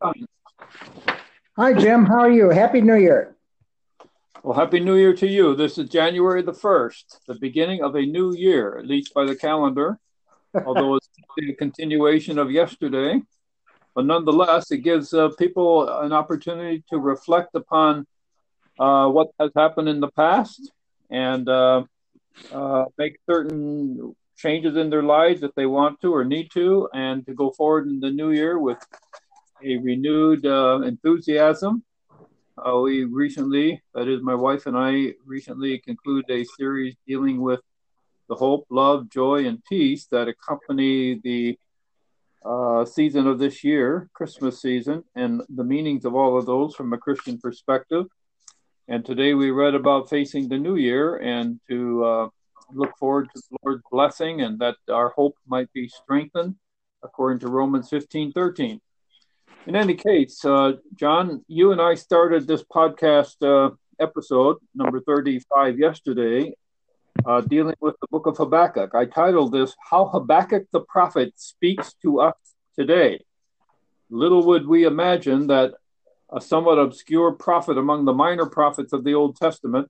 [0.00, 2.06] Hi, Jim.
[2.06, 2.50] How are you?
[2.50, 3.36] Happy New Year.
[4.44, 5.56] Well, Happy New Year to you.
[5.56, 9.34] This is January the 1st, the beginning of a new year, at least by the
[9.34, 9.98] calendar,
[10.66, 11.08] although it's
[11.40, 13.20] a continuation of yesterday.
[13.96, 18.06] But nonetheless, it gives uh, people an opportunity to reflect upon
[18.78, 20.70] uh, what has happened in the past
[21.10, 21.82] and uh,
[22.52, 27.26] uh make certain changes in their lives if they want to or need to, and
[27.26, 28.78] to go forward in the new year with
[29.64, 31.82] a renewed uh, enthusiasm.
[32.56, 37.60] Uh, we recently, that is, my wife and I recently concluded a series dealing with
[38.28, 41.58] the hope, love, joy, and peace that accompany the
[42.44, 46.92] uh, season of this year, Christmas season, and the meanings of all of those from
[46.92, 48.06] a Christian perspective.
[48.88, 52.28] And today we read about facing the new year and to uh,
[52.72, 56.56] look forward to the Lord's blessing and that our hope might be strengthened
[57.02, 58.80] according to Romans 15 13.
[59.66, 65.78] In any case, uh, John, you and I started this podcast uh, episode, number 35,
[65.78, 66.54] yesterday,
[67.26, 68.94] uh, dealing with the book of Habakkuk.
[68.94, 72.36] I titled this, How Habakkuk the Prophet Speaks to Us
[72.76, 73.20] Today.
[74.10, 75.74] Little would we imagine that
[76.30, 79.88] a somewhat obscure prophet among the minor prophets of the Old Testament,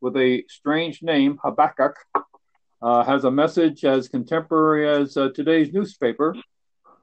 [0.00, 1.96] with a strange name, Habakkuk,
[2.80, 6.34] uh, has a message as contemporary as uh, today's newspaper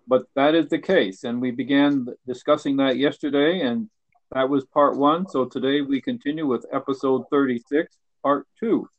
[0.08, 1.24] but that is the case.
[1.24, 3.90] And we began discussing that yesterday, and
[4.32, 5.28] that was part one.
[5.28, 8.90] So today we continue with episode 36, part two.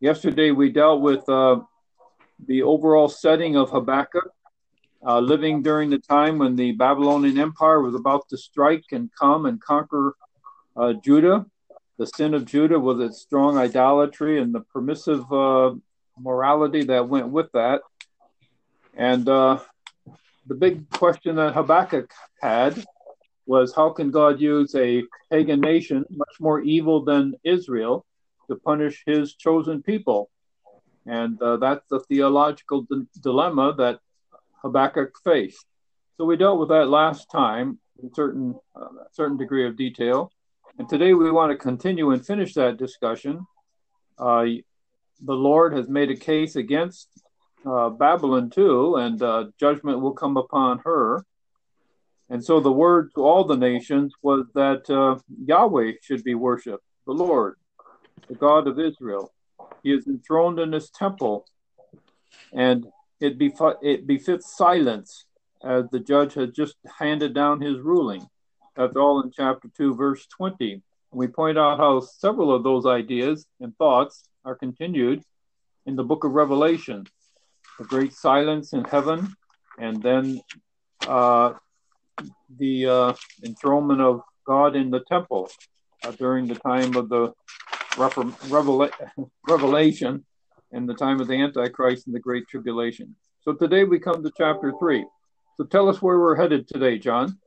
[0.00, 1.60] Yesterday we dealt with uh,
[2.46, 4.30] the overall setting of Habakkuk,
[5.06, 9.46] uh, living during the time when the Babylonian Empire was about to strike and come
[9.46, 10.14] and conquer
[10.76, 11.46] uh, Judah.
[11.98, 15.74] The sin of Judah was its strong idolatry and the permissive uh,
[16.18, 17.82] morality that went with that.
[18.94, 19.60] And uh,
[20.50, 22.10] the big question that Habakkuk
[22.42, 22.84] had
[23.46, 28.04] was how can God use a pagan nation, much more evil than Israel,
[28.48, 30.28] to punish his chosen people?
[31.06, 34.00] And uh, that's the theological d- dilemma that
[34.62, 35.64] Habakkuk faced.
[36.16, 40.32] So we dealt with that last time in certain uh, certain degree of detail,
[40.78, 43.46] and today we want to continue and finish that discussion.
[44.18, 44.46] Uh,
[45.22, 47.19] the Lord has made a case against
[47.66, 51.24] uh, Babylon too, and uh, judgment will come upon her.
[52.28, 56.84] And so the word to all the nations was that uh, Yahweh should be worshipped,
[57.06, 57.56] the Lord,
[58.28, 59.32] the God of Israel.
[59.82, 61.46] He is enthroned in his temple,
[62.52, 62.86] and
[63.20, 65.26] it, bef- it befits silence
[65.62, 68.26] as the judge has just handed down his ruling.
[68.76, 70.82] That's all in chapter 2, verse 20.
[71.12, 75.22] we point out how several of those ideas and thoughts are continued
[75.84, 77.06] in the book of Revelation
[77.80, 79.34] a great silence in heaven,
[79.78, 80.40] and then
[81.08, 81.54] uh,
[82.58, 83.14] the uh,
[83.44, 85.50] enthronement of God in the temple
[86.04, 87.32] uh, during the time of the
[87.96, 88.92] revela-
[89.48, 90.24] revelation
[90.72, 93.16] and the time of the Antichrist and the Great Tribulation.
[93.40, 95.06] So today we come to chapter three.
[95.56, 97.38] So tell us where we're headed today, John.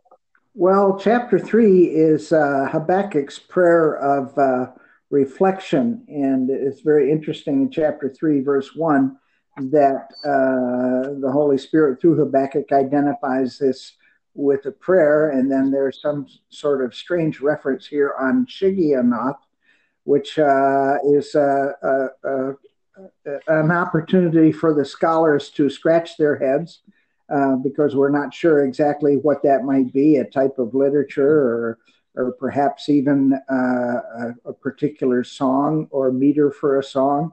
[0.55, 4.71] Well, chapter three is uh, Habakkuk's prayer of uh,
[5.11, 9.17] reflection, and it's very interesting in chapter three, verse one
[9.57, 13.93] that uh, the Holy Spirit through Habakkuk identifies this
[14.35, 19.37] with a prayer, and then there's some sort of strange reference here on Shigionoth,
[20.05, 22.53] which uh, is uh, uh, uh,
[23.47, 26.81] an opportunity for the scholars to scratch their heads
[27.29, 31.79] uh, because we're not sure exactly what that might be a type of literature or,
[32.15, 37.31] or perhaps even a, a, particular song or meter for a song.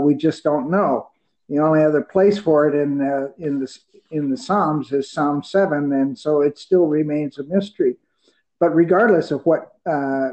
[0.00, 1.08] we just don't know.
[1.48, 3.78] The only other place for it in uh, in the
[4.10, 7.96] in the Psalms is Psalm seven, and so it still remains a mystery.
[8.60, 10.30] But regardless of what uh,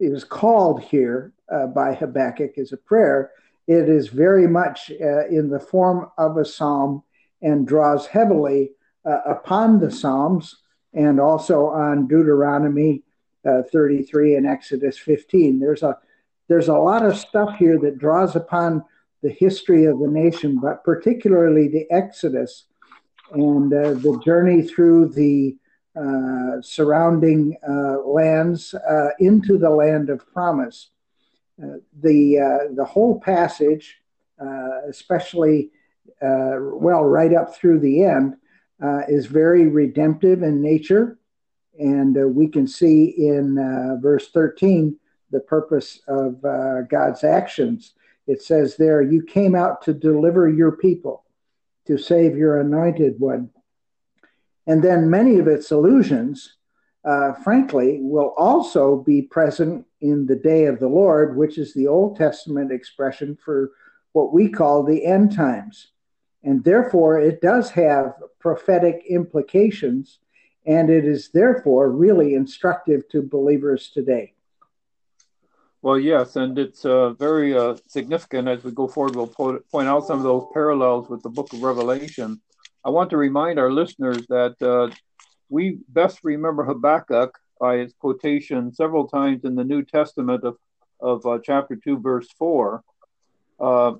[0.00, 3.32] is called here uh, by Habakkuk as a prayer,
[3.66, 7.02] it is very much uh, in the form of a psalm
[7.42, 8.72] and draws heavily
[9.04, 10.56] uh, upon the Psalms
[10.94, 13.02] and also on Deuteronomy
[13.48, 15.60] uh, 33 and Exodus 15.
[15.60, 15.98] There's a
[16.48, 18.82] there's a lot of stuff here that draws upon
[19.22, 22.66] the history of the nation, but particularly the Exodus
[23.32, 25.56] and uh, the journey through the
[25.98, 30.90] uh, surrounding uh, lands uh, into the land of promise.
[31.60, 34.00] Uh, the uh, the whole passage,
[34.88, 35.70] especially
[36.20, 38.36] well right up through the end,
[39.08, 41.18] is very redemptive in nature,
[41.80, 43.56] and we can see in
[44.00, 44.96] verse thirteen
[45.32, 46.40] the purpose of
[46.88, 47.94] God's actions
[48.28, 51.24] it says there, You came out to deliver your people,
[51.86, 53.50] to save your anointed one.
[54.66, 56.56] And then many of its allusions,
[57.04, 61.86] uh, frankly, will also be present in the day of the Lord, which is the
[61.86, 63.70] Old Testament expression for
[64.12, 65.88] what we call the end times.
[66.44, 70.18] And therefore, it does have prophetic implications,
[70.66, 74.34] and it is therefore really instructive to believers today.
[75.80, 79.14] Well, yes, and it's uh, very uh, significant as we go forward.
[79.14, 82.40] We'll po- point out some of those parallels with the book of Revelation.
[82.84, 84.92] I want to remind our listeners that uh,
[85.48, 90.56] we best remember Habakkuk by its quotation several times in the New Testament of,
[91.00, 92.82] of uh, chapter 2, verse 4,
[93.60, 93.92] uh,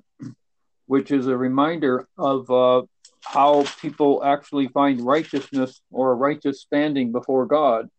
[0.85, 2.81] which is a reminder of uh,
[3.23, 7.89] how people actually find righteousness or a righteous standing before God.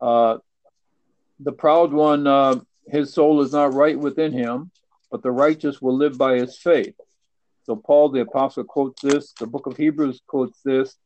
[0.00, 2.26] the proud one
[2.90, 4.70] his soul is not right within him,
[5.10, 6.94] but the righteous will live by his faith.
[7.64, 9.32] So Paul the apostle quotes this.
[9.38, 10.96] The book of Hebrews quotes this.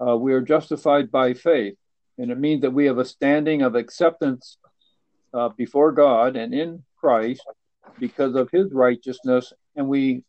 [0.00, 1.74] Uh, we are justified by faith,
[2.18, 4.58] and it means that we have a standing of acceptance
[5.34, 7.42] uh, before God and in Christ
[7.98, 10.22] because of His righteousness, and we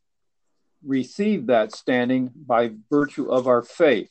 [0.85, 4.09] receive that standing by virtue of our faith.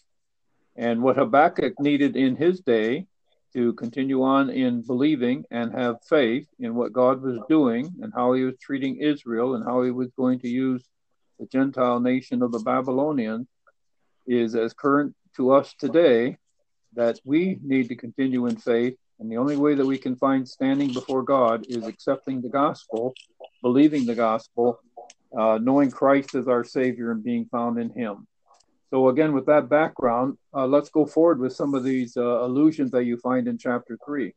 [0.76, 3.06] And what Habakkuk needed in his day
[3.54, 8.32] to continue on in believing and have faith in what God was doing and how
[8.32, 10.84] he was treating Israel and how he was going to use
[11.38, 13.46] the Gentile nation of the Babylonians
[14.26, 16.36] is as current to us today
[16.94, 18.96] that we need to continue in faith.
[19.20, 23.14] And the only way that we can find standing before God is accepting the gospel,
[23.62, 24.80] believing the gospel,
[25.36, 28.26] uh, knowing Christ as our Savior and being found in Him.
[28.90, 32.90] So again, with that background, uh, let's go forward with some of these uh, allusions
[32.92, 34.34] that you find in chapter three.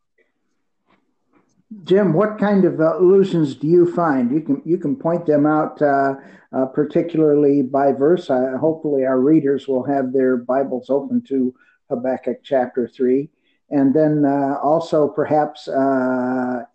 [1.85, 4.29] Jim, what kind of uh, allusions do you find?
[4.29, 6.15] You can you can point them out, uh,
[6.51, 8.27] uh, particularly by verse.
[8.27, 11.55] hopefully, our readers will have their Bibles open to
[11.89, 13.29] Habakkuk chapter three,
[13.69, 15.69] and then uh, also perhaps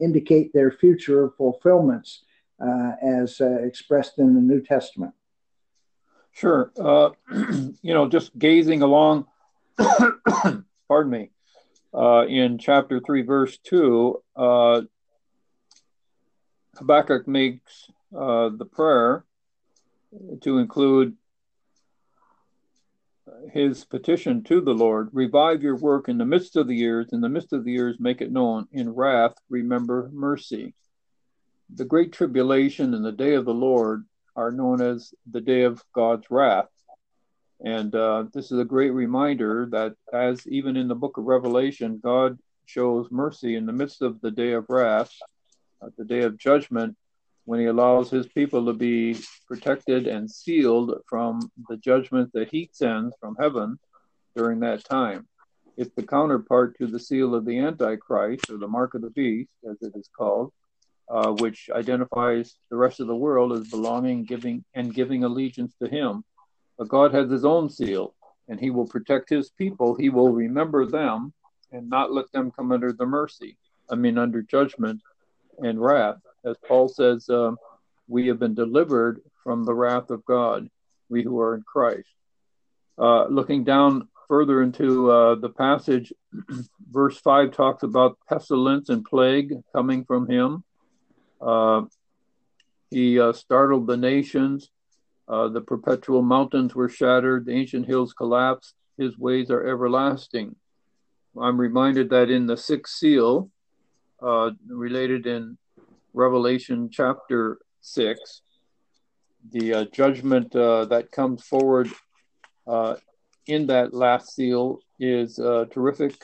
[0.01, 2.23] indicate their future fulfillments
[3.03, 5.13] as expressed in the New Testament.
[6.37, 6.71] Sure.
[6.79, 7.11] Uh,
[7.83, 9.25] you know, just gazing along,
[10.89, 11.31] pardon me,
[11.95, 14.83] uh, in chapter 3, verse 2, uh,
[16.77, 19.25] Habakkuk makes uh, the prayer
[20.43, 21.15] to include
[23.51, 27.23] his petition to the Lord revive your work in the midst of the years, in
[27.23, 28.69] the midst of the years, make it known.
[28.73, 30.75] In wrath, remember mercy.
[31.75, 34.05] The great tribulation and the day of the Lord
[34.37, 36.69] are known as the day of God's wrath.
[37.65, 42.01] And uh, this is a great reminder that, as even in the book of Revelation,
[42.03, 45.11] God shows mercy in the midst of the day of wrath,
[45.83, 46.97] uh, the day of judgment,
[47.47, 49.17] when he allows his people to be
[49.47, 53.79] protected and sealed from the judgment that he sends from heaven
[54.35, 55.27] during that time.
[55.77, 59.51] It's the counterpart to the seal of the Antichrist, or the mark of the beast,
[59.71, 60.53] as it is called,
[61.09, 65.89] uh, which identifies the rest of the world as belonging, giving, and giving allegiance to
[65.89, 66.25] Him.
[66.79, 68.15] But God has His own seal,
[68.49, 69.95] and He will protect His people.
[69.95, 71.33] He will remember them
[71.73, 73.57] and not let them come under the mercy,
[73.91, 75.01] I mean, under judgment
[75.59, 76.17] and wrath.
[76.45, 77.57] As Paul says, um,
[78.09, 80.69] we have been delivered from the wrath of God,
[81.09, 82.09] we who are in Christ.
[82.99, 86.13] Uh, looking down further into uh, the passage,
[86.91, 90.65] verse 5 talks about pestilence and plague coming from him.
[91.41, 91.83] Uh,
[92.91, 94.71] he uh, startled the nations.
[95.29, 97.47] Uh, the perpetual mountains were shattered.
[97.47, 98.75] The ancient hills collapsed.
[98.97, 100.57] His ways are everlasting.
[101.39, 103.51] I'm reminded that in the sixth seal,
[104.23, 105.59] uh, related in
[106.15, 108.43] Revelation chapter 6,
[109.53, 111.91] the uh, judgment uh, that comes forward
[113.47, 116.19] in that last seal is terrific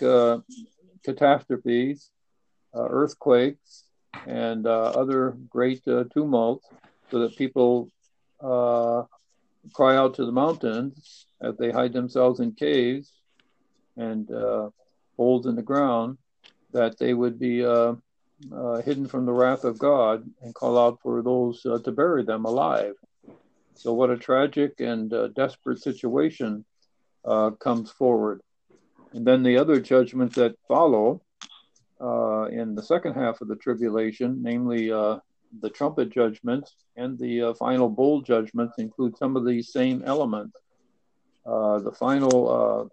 [1.05, 2.11] catastrophes,
[2.75, 3.85] earthquakes,
[4.27, 6.67] and uh, other great uh, tumults
[7.11, 7.91] so that people
[8.41, 9.03] uh,
[9.73, 13.13] cry out to the mountains as they hide themselves in caves
[13.97, 14.71] and uh,
[15.17, 16.19] holes in the ground
[16.73, 17.95] that they would be uh,
[18.53, 22.45] uh, hidden from the wrath of God and call out for those to bury them
[22.45, 22.95] alive.
[23.75, 26.65] So, what a tragic and desperate situation
[27.25, 28.41] comes forward.
[29.13, 31.21] And then the other judgments that follow
[32.03, 35.19] uh, in the second half of the tribulation, namely uh,
[35.61, 40.57] the trumpet judgments and the uh, final bowl judgments, include some of these same elements.
[41.47, 42.89] Uh, the final uh,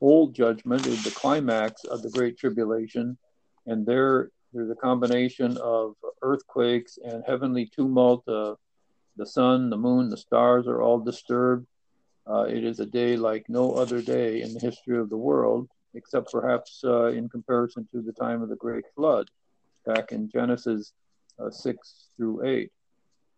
[0.00, 3.18] bowl judgment is the climax of the Great Tribulation,
[3.66, 8.26] and there there's a combination of earthquakes and heavenly tumult.
[8.28, 8.54] Uh,
[9.16, 11.66] the sun, the moon, the stars are all disturbed.
[12.48, 16.32] It is a day like no other day in the history of the world, except
[16.32, 19.30] perhaps uh, in comparison to the time of the Great Flood
[19.86, 20.92] back in Genesis
[21.38, 22.70] uh, 6 through 8.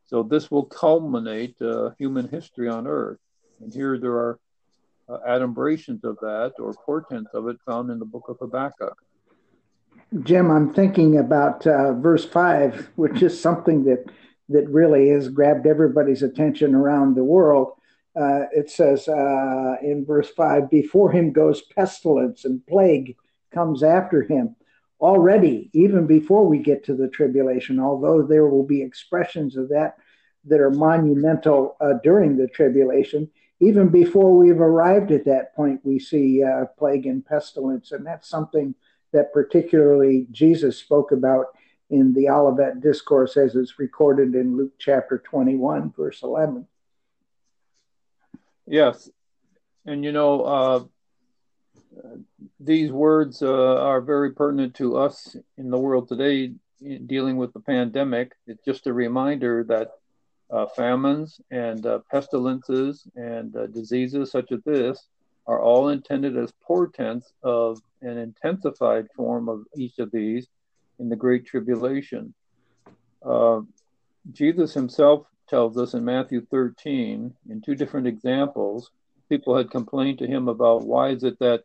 [0.07, 3.19] So this will culminate uh, human history on earth.
[3.61, 4.39] And here there are
[5.09, 8.97] uh, adumbrations of that or portents of it found in the book of Habakkuk.
[10.23, 14.05] Jim, I'm thinking about uh, verse 5, which is something that,
[14.49, 17.73] that really has grabbed everybody's attention around the world.
[18.17, 23.17] Uh, it says uh, in verse 5 Before him goes pestilence and plague
[23.53, 24.55] comes after him
[25.01, 29.97] already, even before we get to the tribulation, although there will be expressions of that
[30.45, 33.29] that are monumental uh, during the tribulation,
[33.61, 37.93] even before we've arrived at that point, we see uh, plague and pestilence.
[37.93, 38.75] And that's something
[39.13, 41.47] that particularly Jesus spoke about
[41.91, 46.67] in the Olivet Discourse as it's recorded in Luke chapter 21, verse 11.
[48.67, 49.09] Yes.
[49.87, 50.85] And you know, uh,
[52.59, 56.53] these words uh, are very pertinent to us in the world today
[57.07, 58.33] dealing with the pandemic.
[58.47, 59.93] It's just a reminder that
[60.51, 65.09] uh, famines and uh, pestilences and uh, diseases such as this
[65.47, 70.47] are all intended as portents of an intensified form of each of these
[70.99, 72.35] in the Great Tribulation.
[73.25, 73.61] Uh,
[74.33, 78.91] Jesus himself tells us in Matthew 13, in two different examples,
[79.29, 81.65] people had complained to him about why is it that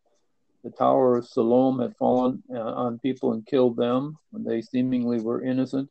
[0.63, 5.21] the Tower of Siloam had fallen uh, on people and killed them when they seemingly
[5.21, 5.89] were innocent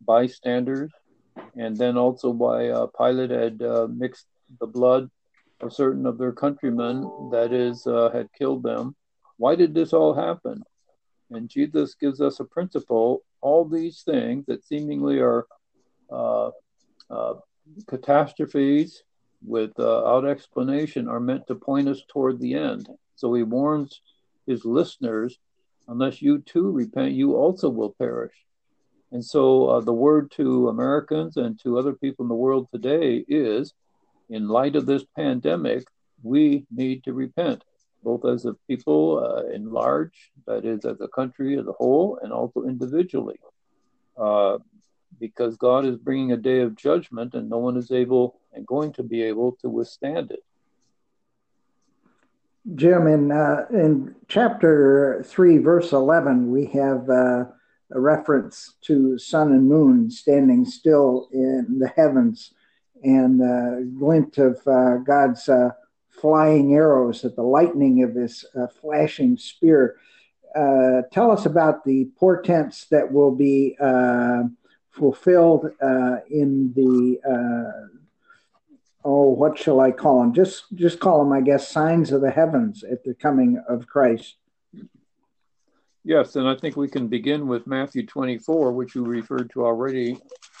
[0.00, 0.90] bystanders,
[1.56, 4.26] and then also why uh, Pilate had uh, mixed
[4.60, 5.10] the blood
[5.60, 8.94] of certain of their countrymen, that is, uh, had killed them.
[9.38, 10.62] Why did this all happen?
[11.30, 13.22] And Jesus gives us a principle.
[13.40, 15.46] All these things that seemingly are
[17.10, 17.34] uh, uh,
[17.86, 19.02] catastrophes
[19.46, 22.88] without explanation are meant to point us toward the end.
[23.16, 24.00] So he warns
[24.46, 25.38] his listeners,
[25.88, 28.34] unless you too repent, you also will perish.
[29.12, 33.24] And so uh, the word to Americans and to other people in the world today
[33.28, 33.72] is
[34.28, 35.84] in light of this pandemic,
[36.22, 37.62] we need to repent,
[38.02, 42.18] both as a people uh, in large, that is, as a country as a whole,
[42.22, 43.38] and also individually.
[44.16, 44.58] Uh,
[45.18, 48.92] because God is bringing a day of judgment and no one is able and going
[48.94, 50.42] to be able to withstand it.
[52.74, 57.44] Jim, in uh, in chapter three, verse eleven, we have uh,
[57.92, 62.52] a reference to sun and moon standing still in the heavens,
[63.04, 65.70] and a glint of uh, God's uh,
[66.08, 70.00] flying arrows at the lightning of His uh, flashing spear.
[71.12, 73.76] Tell us about the portents that will be
[74.96, 75.70] fulfilled
[76.30, 77.18] in the
[79.06, 80.34] oh, what shall I call them?
[80.34, 84.34] Just just call them, I guess, signs of the heavens at the coming of Christ.
[86.04, 90.18] Yes, and I think we can begin with Matthew 24, which you referred to already,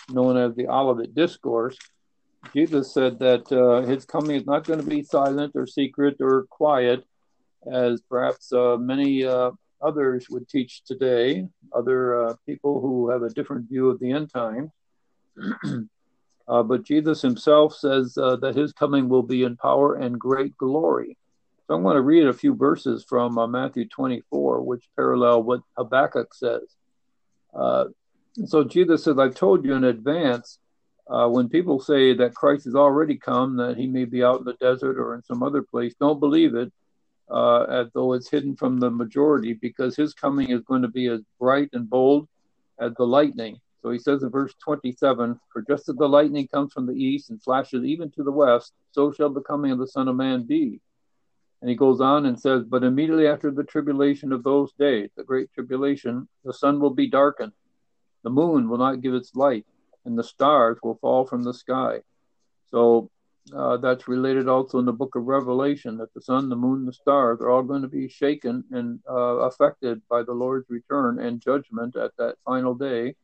[0.08, 1.76] known as the Olivet Discourse.
[2.52, 6.46] Jesus said that uh, his coming is not going to be silent or secret or
[6.50, 7.04] quiet,
[7.70, 9.50] as perhaps uh, many uh,
[9.86, 14.30] others would teach today, other uh, people who have a different view of the end
[14.32, 14.72] time.
[16.48, 20.56] Uh, but Jesus himself says uh, that his coming will be in power and great
[20.56, 21.18] glory.
[21.66, 25.62] So I'm going to read a few verses from uh, Matthew 24, which parallel what
[25.76, 26.62] Habakkuk says.
[27.52, 27.86] Uh,
[28.44, 30.58] so Jesus says, I've told you in advance
[31.08, 34.44] uh, when people say that Christ has already come, that he may be out in
[34.44, 36.72] the desert or in some other place, don't believe it.
[37.28, 41.20] Uh, though it's hidden from the majority, because his coming is going to be as
[41.40, 42.28] bright and bold
[42.78, 46.72] as the lightning so he says in verse 27 For just as the lightning comes
[46.72, 49.86] from the east and flashes even to the west, so shall the coming of the
[49.86, 50.80] Son of Man be.
[51.60, 55.22] And he goes on and says, But immediately after the tribulation of those days, the
[55.22, 57.52] great tribulation, the sun will be darkened,
[58.24, 59.64] the moon will not give its light,
[60.04, 62.00] and the stars will fall from the sky.
[62.72, 63.08] So
[63.54, 66.92] uh, that's related also in the book of Revelation that the sun, the moon, the
[66.92, 71.40] stars are all going to be shaken and uh, affected by the Lord's return and
[71.40, 73.14] judgment at that final day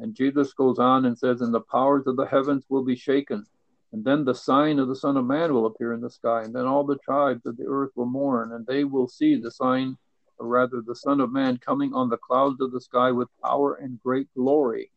[0.00, 3.44] and Jesus goes on and says, And the powers of the heavens will be shaken.
[3.92, 6.42] And then the sign of the Son of Man will appear in the sky.
[6.42, 9.50] And then all the tribes of the earth will mourn, and they will see the
[9.50, 9.98] sign,
[10.38, 13.74] or rather the Son of Man, coming on the clouds of the sky with power
[13.74, 14.90] and great glory.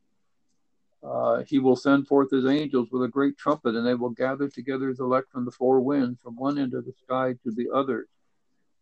[1.03, 4.47] Uh, he will send forth his angels with a great trumpet, and they will gather
[4.47, 7.69] together his elect from the four winds, from one end of the sky to the
[7.73, 8.07] other.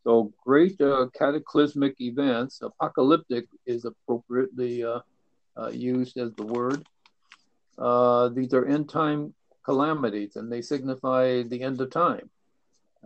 [0.04, 2.62] So, great uh, cataclysmic events.
[2.62, 5.00] Apocalyptic is appropriately uh,
[5.58, 6.86] uh, used as the word.
[7.78, 12.30] Uh, these are end time calamities, and they signify the end of time.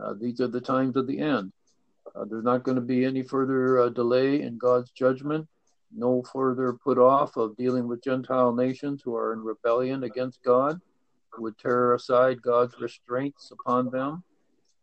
[0.01, 1.53] Uh, these are the times of the end.
[2.29, 5.47] There's not going to be any further delay in God's judgment,
[5.95, 10.79] no further put off of dealing with Gentile nations who are in rebellion against God,
[11.37, 14.23] would tear aside God's restraints upon them,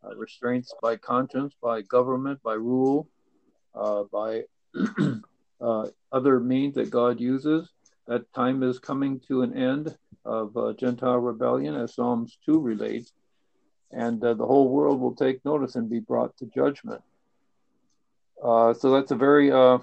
[0.04, 3.08] uh, restraints by conscience, by government, by rule,
[3.74, 4.42] uh, by
[5.60, 7.70] uh, other means that God uses.
[8.06, 13.12] That time is coming to an end of Gentile rebellion, as Psalms 2 relates
[13.92, 17.02] and uh, the whole world will take notice and be brought to judgment.
[18.42, 19.78] Uh, so that's a very uh,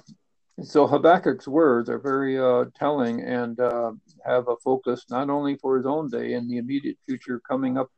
[0.64, 3.92] so Habakkuk's words are very uh, telling and uh,
[4.26, 7.90] have a focus not only for his own day and the immediate future coming up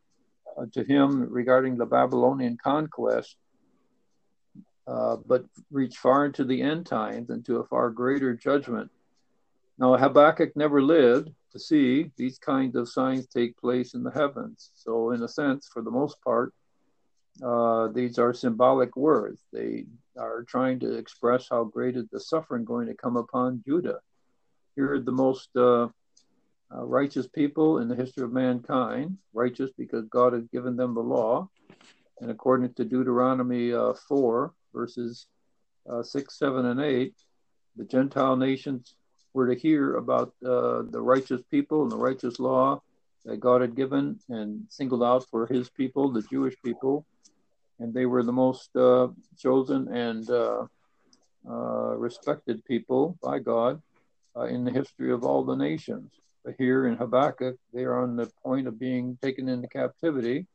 [0.57, 3.37] uh, to him regarding the Babylonian conquest,
[4.85, 8.89] but reach far into the end times and to a far greater judgment.
[9.77, 14.71] Now Habakkuk never lived, to see these kinds of signs take place in the heavens.
[14.73, 16.53] So, in a sense, for the most part,
[17.43, 19.41] uh, these are symbolic words.
[19.51, 19.85] They
[20.17, 23.99] are trying to express how great is the suffering going to come upon Judah.
[24.75, 25.87] Here are the most uh,
[26.73, 31.01] uh, righteous people in the history of mankind, righteous because God has given them the
[31.01, 31.49] law.
[32.19, 35.25] And according to Deuteronomy uh, 4, verses
[35.89, 37.13] uh, 6, 7, and 8,
[37.75, 38.95] the Gentile nations
[39.33, 42.81] were to hear about the righteous people and the righteous law
[43.25, 47.05] that God had given and singled out for his people, the Jewish people.
[47.81, 49.07] And they were the most uh,
[49.37, 50.65] chosen and uh,
[51.49, 53.81] uh respected people by God
[54.37, 56.11] uh, in the history of all the nations.
[56.45, 60.45] But here in Habakkuk, they are on the point of being taken into captivity.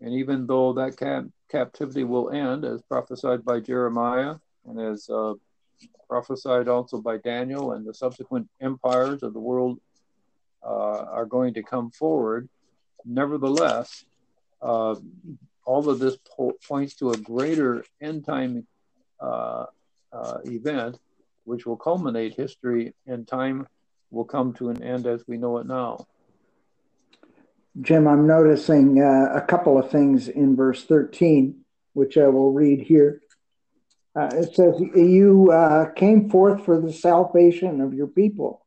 [0.00, 5.34] And even though that cap- captivity will end, as prophesied by Jeremiah and as uh,
[6.08, 9.80] prophesied also by Daniel, and the subsequent empires of the world
[10.64, 12.48] uh, are going to come forward.
[13.04, 14.04] Nevertheless,
[15.70, 18.66] all of this po- points to a greater end time
[19.20, 19.66] uh,
[20.12, 20.98] uh, event,
[21.44, 23.68] which will culminate history, and time
[24.10, 26.04] will come to an end as we know it now.
[27.80, 31.60] Jim, I'm noticing uh, a couple of things in verse 13,
[31.92, 33.20] which I will read here.
[34.16, 38.66] Uh, it says, You uh, came forth for the salvation of your people,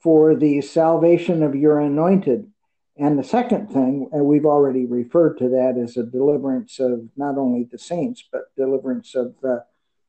[0.00, 2.52] for the salvation of your anointed.
[2.96, 7.36] And the second thing, and we've already referred to that as a deliverance of not
[7.36, 9.58] only the saints, but deliverance of uh,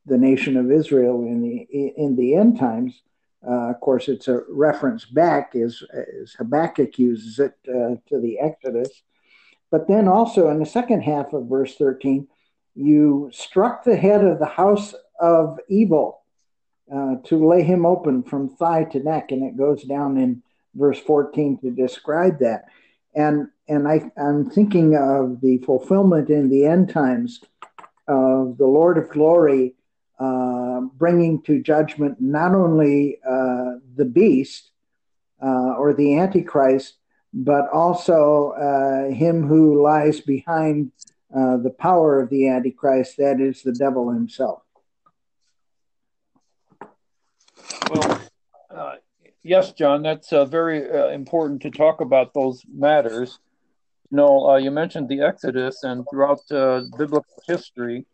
[0.05, 1.67] the nation of Israel in the
[1.97, 3.01] in the end times.
[3.47, 8.39] Uh, of course, it's a reference back, as, as Habakkuk uses it, uh, to the
[8.39, 9.03] Exodus.
[9.69, 12.27] But then also in the second half of verse 13,
[12.75, 16.21] you struck the head of the house of evil
[16.93, 20.41] uh, to lay him open from thigh to neck, and it goes down in
[20.75, 22.65] verse 14 to describe that.
[23.15, 27.41] And and I, I'm thinking of the fulfillment in the end times
[28.07, 29.73] of the Lord of Glory
[30.19, 34.71] uh, bringing to judgment not only uh, the beast
[35.43, 36.95] uh, or the Antichrist,
[37.33, 40.91] but also uh, him who lies behind
[41.35, 44.61] uh, the power of the Antichrist, that is the devil himself.
[47.89, 48.21] Well,
[49.45, 53.39] yes, John, that's uh, very uh, important to talk about those matters.
[54.11, 58.05] You know, uh, you mentioned the Exodus, and throughout biblical history,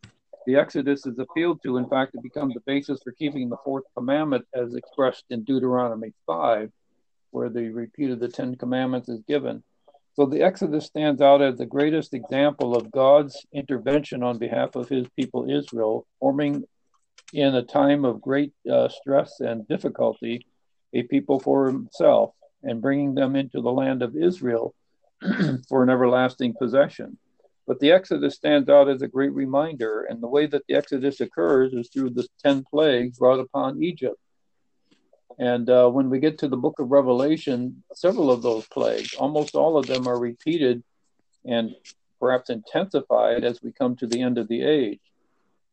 [0.45, 1.77] the Exodus is appealed to.
[1.77, 6.13] In fact, it becomes the basis for keeping the fourth commandment as expressed in Deuteronomy
[6.27, 6.69] 5,
[7.31, 9.63] where the repeat of the Ten Commandments is given.
[10.15, 14.89] So the Exodus stands out as the greatest example of God's intervention on behalf of
[14.89, 16.65] his people Israel, forming
[17.31, 20.45] in a time of great uh, stress and difficulty
[20.93, 24.73] a people for himself and bringing them into the land of Israel
[25.67, 27.17] for an everlasting possession.
[27.67, 31.21] But the Exodus stands out as a great reminder, and the way that the Exodus
[31.21, 34.17] occurs is through the 10 plagues brought upon Egypt.
[35.39, 39.55] And uh, when we get to the book of Revelation, several of those plagues, almost
[39.55, 40.83] all of them are repeated
[41.45, 41.75] and
[42.19, 44.99] perhaps intensified as we come to the end of the age.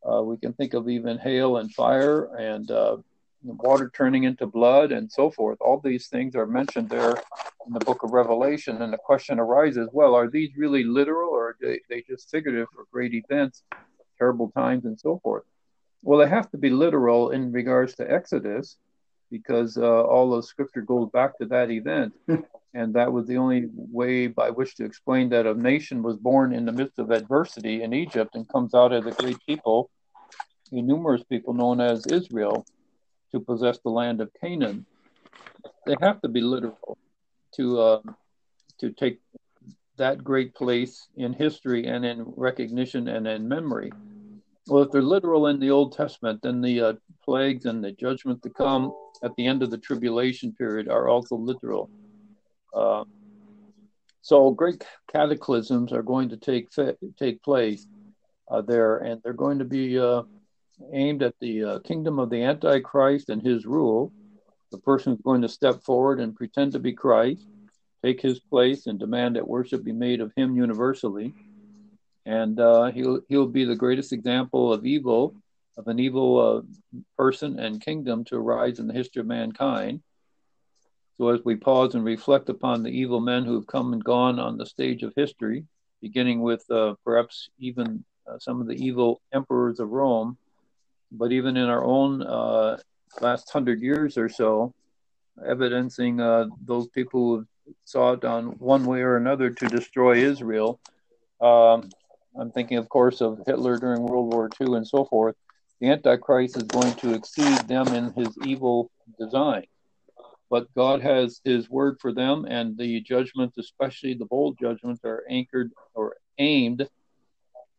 [0.09, 2.97] Uh, we can think of even hail and fire and uh,
[3.43, 5.59] water turning into blood and so forth.
[5.61, 7.15] All these things are mentioned there
[7.67, 8.83] in the book of Revelation.
[8.83, 12.69] And the question arises well, are these really literal or are they, they just figurative
[12.75, 13.63] for great events,
[14.19, 15.45] terrible times, and so forth?
[16.03, 18.77] Well, they have to be literal in regards to Exodus
[19.31, 22.15] because uh, all of scripture goes back to that event.
[22.75, 26.53] and that was the only way by which to explain that a nation was born
[26.53, 29.91] in the midst of adversity in Egypt and comes out as a great people,
[30.73, 32.65] a numerous people known as Israel,
[33.33, 34.87] to possess the land of Canaan.
[35.87, 36.99] They have to be literal
[37.57, 38.03] to uh,
[38.81, 39.19] to take
[39.97, 43.93] that great place in history and in recognition and in memory.
[44.69, 46.93] Well, if they're literal in the Old Testament, then the uh,
[47.25, 51.37] plagues and the judgment to come at the end of the tribulation period are also
[51.37, 51.91] literal.
[52.75, 53.05] Uh,
[54.21, 56.69] so great cataclysms are going to take
[57.19, 57.87] take place
[58.51, 60.23] uh, there, and they're going to be uh,
[60.93, 64.13] aimed at the uh, kingdom of the Antichrist and his rule.
[64.71, 67.47] The person is going to step forward and pretend to be Christ,
[68.05, 71.35] take his place, and demand that worship be made of him universally.
[72.27, 75.35] And uh, he'll he'll be the greatest example of evil,
[75.79, 80.03] of an evil uh, person and kingdom to arise in the history of mankind.
[81.17, 84.39] So as we pause and reflect upon the evil men who have come and gone
[84.39, 85.65] on the stage of history,
[86.01, 90.39] beginning with uh, perhaps even uh, some of the evil emperors of Rome,
[91.11, 92.79] but even in our own uh,
[93.21, 94.73] last hundred years or so,
[95.47, 97.47] evidencing uh, those people who
[97.85, 100.81] sought on one way or another to destroy Israel.
[101.41, 101.91] Um,
[102.39, 105.37] I'm thinking, of course, of Hitler during World War II and so forth.
[105.81, 109.65] The Antichrist is going to exceed them in his evil design.
[110.51, 115.25] But God has his word for them, and the judgments, especially the bowl judgments, are
[115.29, 116.89] anchored or aimed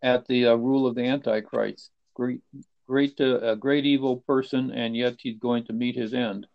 [0.04, 1.89] at the uh, rule of the Antichrist.
[2.13, 2.42] Great,
[2.89, 6.47] great, uh, a great evil person, and yet he's going to meet his end.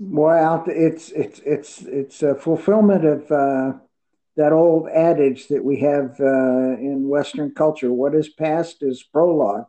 [0.00, 3.78] Well, it's it's it's it's a fulfillment of uh,
[4.36, 9.66] that old adage that we have uh, in Western culture: "What is past is prologue."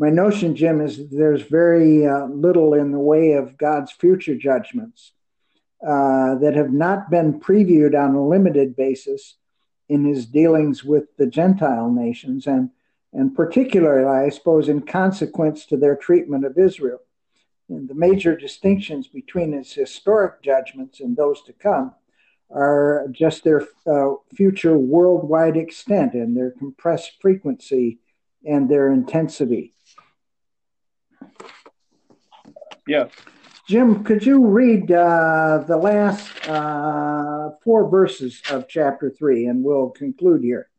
[0.00, 5.12] My notion, Jim, is there's very uh, little in the way of God's future judgments
[5.86, 9.36] uh, that have not been previewed on a limited basis
[9.88, 12.70] in his dealings with the Gentile nations, and,
[13.12, 17.00] and particularly, I suppose, in consequence to their treatment of Israel.
[17.68, 21.94] And the major distinctions between his historic judgments and those to come
[22.50, 27.98] are just their uh, future worldwide extent and their compressed frequency
[28.46, 29.74] and their intensity.
[32.86, 33.08] Yeah.
[33.66, 39.90] Jim, could you read uh, the last uh, four verses of chapter three, and we'll
[39.90, 40.70] conclude here.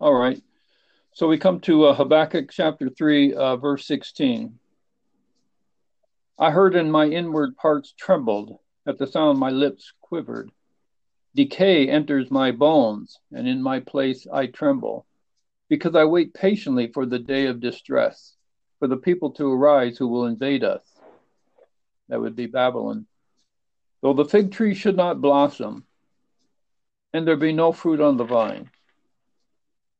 [0.00, 0.42] All right.
[1.14, 4.58] So we come to uh, Habakkuk chapter 3, uh, verse 16.
[6.38, 10.50] I heard and my inward parts trembled, at the sound my lips quivered.
[11.34, 15.06] Decay enters my bones, and in my place I tremble,
[15.68, 18.34] because I wait patiently for the day of distress,
[18.78, 20.82] for the people to arise who will invade us
[22.08, 23.06] that would be Babylon.
[24.02, 25.84] Though the fig tree should not blossom,
[27.12, 28.70] and there be no fruit on the vine,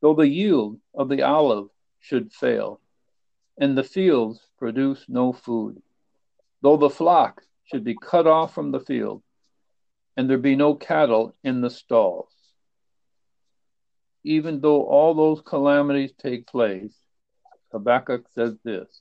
[0.02, 1.68] though the yield of the olive
[2.00, 2.80] should fail,
[3.56, 5.80] and the fields produce no food,
[6.60, 9.22] though the flock should be cut off from the field,
[10.16, 12.28] and there be no cattle in the stalls.
[14.24, 16.94] Even though all those calamities take place,
[17.70, 19.00] Habakkuk says this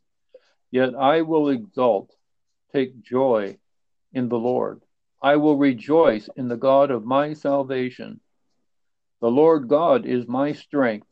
[0.70, 2.16] Yet I will exult
[2.72, 3.58] take joy
[4.14, 4.82] in the Lord.
[5.22, 8.22] I will rejoice in the God of my salvation.
[9.21, 11.07] The Lord God is my strength,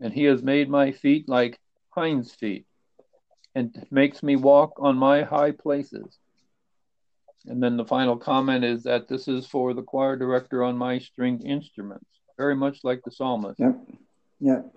[0.00, 1.58] and he has made my feet like
[1.90, 2.66] hinds' feet,
[3.54, 6.18] and makes me walk on my high places.
[7.46, 10.98] And then the final comment is that this is for the choir director on my
[10.98, 13.58] stringed instruments, very much like the psalmist.
[13.58, 13.76] Yep.
[14.40, 14.74] Yep.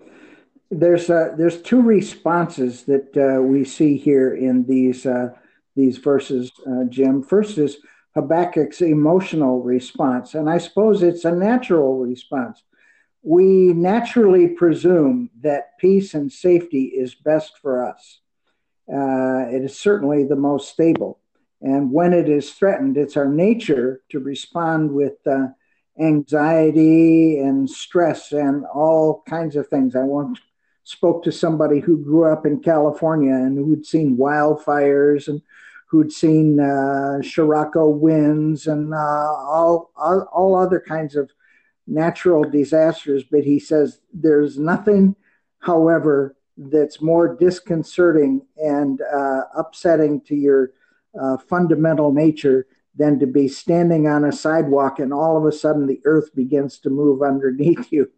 [0.70, 5.34] There's uh, there's two responses that uh, we see here in these uh,
[5.76, 7.22] these verses, uh, Jim.
[7.22, 7.76] First is
[8.16, 12.62] Habakkuk's emotional response, and I suppose it's a natural response.
[13.22, 18.20] We naturally presume that peace and safety is best for us.
[18.88, 21.18] Uh, it is certainly the most stable.
[21.62, 25.48] And when it is threatened, it's our nature to respond with uh,
[25.98, 29.96] anxiety and stress and all kinds of things.
[29.96, 30.38] I once
[30.82, 35.40] spoke to somebody who grew up in California and who'd seen wildfires and
[35.94, 41.30] who'd seen uh, Scirocco winds and uh, all, all, all other kinds of
[41.86, 43.22] natural disasters.
[43.22, 45.14] But he says there's nothing,
[45.60, 50.72] however, that's more disconcerting and uh, upsetting to your
[51.20, 55.86] uh, fundamental nature than to be standing on a sidewalk and all of a sudden
[55.86, 58.10] the earth begins to move underneath you.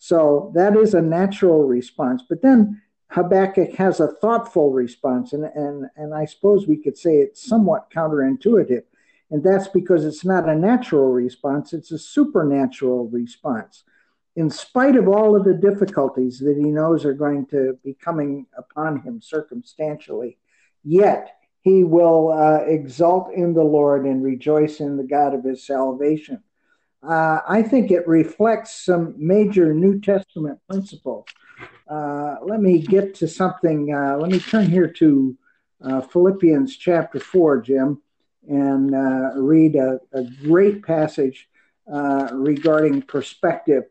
[0.00, 2.24] So that is a natural response.
[2.28, 7.16] But then Habakkuk has a thoughtful response, and, and, and I suppose we could say
[7.16, 8.84] it's somewhat counterintuitive.
[9.30, 13.84] And that's because it's not a natural response, it's a supernatural response.
[14.34, 18.46] In spite of all of the difficulties that he knows are going to be coming
[18.56, 20.38] upon him circumstantially,
[20.82, 25.66] yet he will uh, exult in the Lord and rejoice in the God of his
[25.66, 26.42] salvation.
[27.02, 31.26] Uh, I think it reflects some major New Testament principles.
[31.88, 33.94] Uh, let me get to something.
[33.94, 35.36] Uh, let me turn here to
[35.82, 38.00] uh, Philippians chapter 4, Jim,
[38.48, 41.48] and uh, read a, a, great passage
[41.86, 43.84] regarding perspective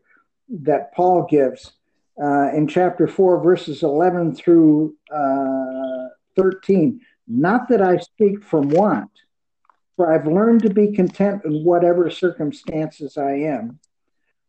[0.48, 1.72] that Paul gives
[2.18, 4.96] in chapter 4, verses 11 through
[6.36, 7.00] 13.
[7.28, 9.10] Not that I speak from want,
[9.96, 13.78] for I've learned to be content in whatever circumstances I am.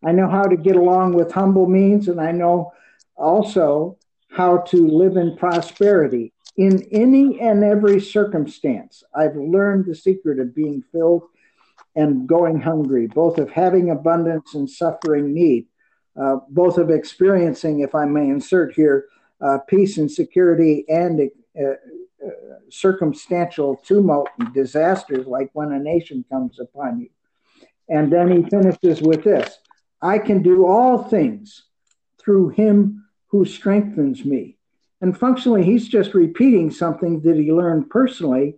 [0.04, 2.74] I know how to get along with humble means, and I know
[3.16, 3.98] also
[4.32, 6.34] how to live in prosperity.
[6.58, 11.24] In any and every circumstance, I've learned the secret of being filled
[11.96, 15.68] and going hungry, both of having abundance and suffering need,
[16.20, 19.06] uh, both of experiencing, if I may insert here,
[19.42, 21.74] uh, peace and security and uh,
[22.70, 27.10] circumstantial tumult and disasters like when a nation comes upon you.
[27.90, 29.60] And then he finishes with this
[30.02, 31.64] I can do all things
[32.24, 34.58] through him who strengthens me.
[35.02, 38.56] And functionally, he's just repeating something that he learned personally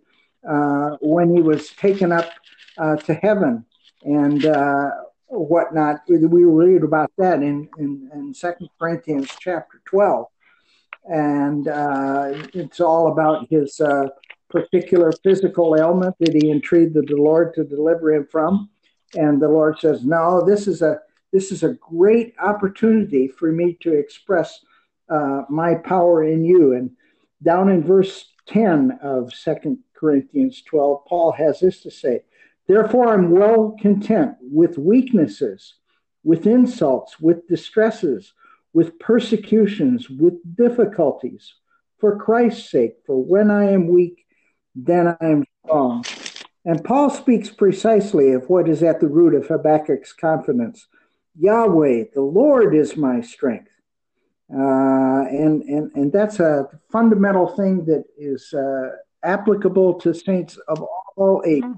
[0.48, 2.30] uh, when he was taken up
[2.78, 3.66] uh, to heaven
[4.04, 4.92] and uh,
[5.28, 6.02] whatnot.
[6.08, 10.28] We read about that in, in, in 2 Corinthians chapter 12
[11.08, 14.08] and uh, it's all about his uh,
[14.50, 18.70] particular physical ailment that he entreated the Lord to deliver him from.
[19.16, 21.00] And the Lord says, "No, this is a
[21.36, 24.50] this is a great opportunity for me to express
[25.10, 26.92] uh, my power in you." And
[27.44, 32.22] down in verse ten of Second Corinthians twelve, Paul has this to say:
[32.68, 35.76] "Therefore, I'm well content with weaknesses,
[36.24, 38.34] with insults, with distresses."
[38.76, 41.54] with persecutions, with difficulties,
[41.98, 42.98] for Christ's sake.
[43.06, 44.26] For when I am weak,
[44.76, 46.04] then I am strong.
[46.66, 50.88] And Paul speaks precisely of what is at the root of Habakkuk's confidence
[51.38, 53.72] Yahweh, the Lord is my strength.
[54.54, 58.92] Uh, and, and, and that's a fundamental thing that is uh,
[59.24, 61.76] applicable to saints of all ages.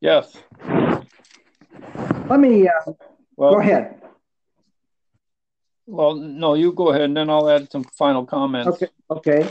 [0.00, 0.36] Yes.
[2.30, 2.92] Let me uh,
[3.36, 4.00] well, go ahead.
[5.86, 8.68] Well, no, you go ahead, and then I'll add some final comments.
[8.68, 8.88] Okay.
[9.10, 9.48] Okay.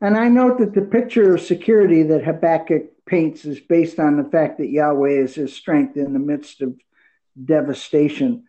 [0.00, 4.28] And I note that the picture of security that Habakkuk paints is based on the
[4.28, 6.74] fact that Yahweh is his strength in the midst of
[7.42, 8.44] devastation.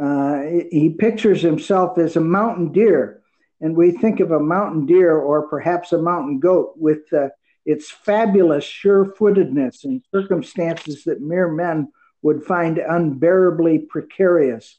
[0.00, 3.22] Uh, he pictures himself as a mountain deer,
[3.60, 7.28] and we think of a mountain deer or perhaps a mountain goat with uh,
[7.64, 11.90] its fabulous sure footedness in circumstances that mere men
[12.22, 14.76] would find unbearably precarious.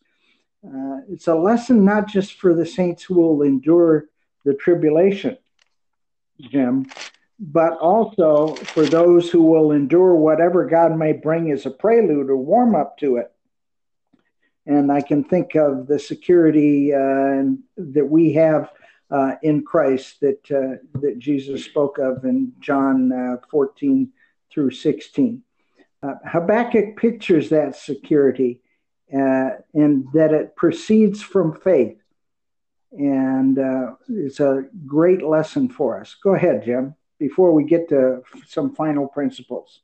[0.66, 4.06] Uh, it's a lesson not just for the saints who will endure
[4.46, 5.38] the tribulation,
[6.40, 6.86] Jim,
[7.40, 12.38] but also for those who will endure whatever God may bring as a prelude or
[12.38, 13.32] warm up to it.
[14.66, 17.44] And I can think of the security uh,
[17.78, 18.72] that we have
[19.12, 24.12] uh, in Christ that uh, that Jesus spoke of in John uh, 14
[24.52, 25.44] through 16.
[26.02, 28.62] Uh, Habakkuk pictures that security
[29.14, 31.98] uh, and that it proceeds from faith.
[32.92, 33.58] And
[34.08, 36.16] it's a great lesson for us.
[36.22, 39.82] Go ahead, Jim, before we get to some final principles.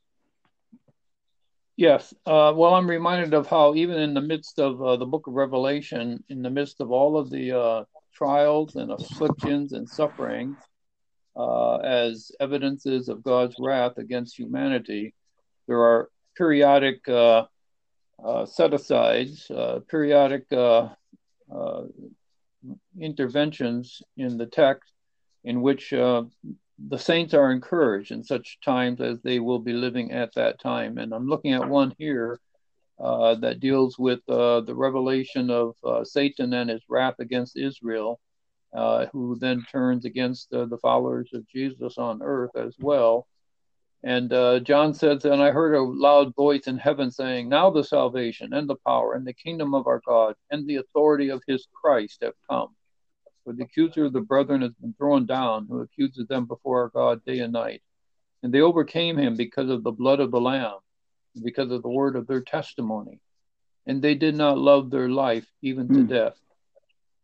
[1.76, 2.12] Yes.
[2.26, 5.32] Uh, well, I'm reminded of how, even in the midst of uh, the book of
[5.32, 10.56] Revelation, in the midst of all of the uh, trials and afflictions and suffering,
[11.36, 15.14] uh, as evidences of God's wrath against humanity,
[15.68, 17.46] there are periodic uh,
[18.22, 19.50] uh, set asides,
[19.88, 20.44] periodic
[23.00, 24.92] interventions in the text
[25.44, 25.94] in which
[26.88, 30.98] the saints are encouraged in such times as they will be living at that time.
[30.98, 32.38] And I'm looking at one here
[32.98, 35.74] that deals with the revelation of
[36.06, 38.20] Satan and his wrath against Israel.
[38.72, 43.26] Uh, who then turns against uh, the followers of Jesus on earth as well.
[44.04, 47.82] And uh, John says, And I heard a loud voice in heaven saying, Now the
[47.82, 51.66] salvation and the power and the kingdom of our God and the authority of his
[51.74, 52.68] Christ have come.
[53.44, 56.88] For the accuser of the brethren has been thrown down, who accuses them before our
[56.88, 57.82] God day and night.
[58.42, 60.78] And they overcame him because of the blood of the Lamb,
[61.34, 63.20] and because of the word of their testimony.
[63.86, 66.08] And they did not love their life even to mm.
[66.08, 66.38] death.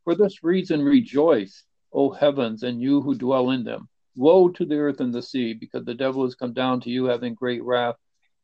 [0.04, 4.76] For this reason rejoice, O heavens, and you who dwell in them Woe to the
[4.76, 7.96] earth and the sea, because the devil has come down to you having great wrath,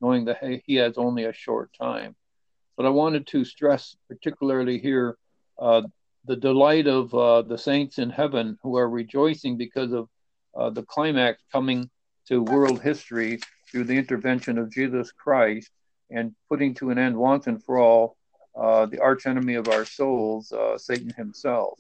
[0.02, 2.14] knowing that he has only a short time.
[2.76, 5.16] But I wanted to stress particularly here
[5.58, 5.82] uh,
[6.24, 10.08] the delight of uh, the saints in heaven who are rejoicing because of
[10.56, 11.90] uh, the climax coming
[12.28, 15.70] to world history through the intervention of Jesus Christ
[16.10, 18.16] and putting to an end once and for all
[18.54, 21.78] uh, the archenemy of our souls, uh, Satan himself.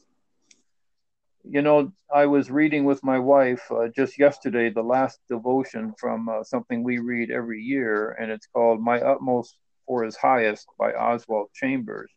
[1.44, 6.28] You know, I was reading with my wife uh, just yesterday the last devotion from
[6.28, 10.92] uh, something we read every year, and it's called My Utmost for His Highest by
[10.92, 12.10] Oswald Chambers.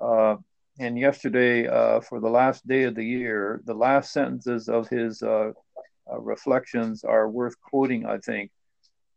[0.00, 0.36] Uh,
[0.78, 5.22] and yesterday, uh, for the last day of the year, the last sentences of his
[6.18, 8.50] reflections are worth quoting, I think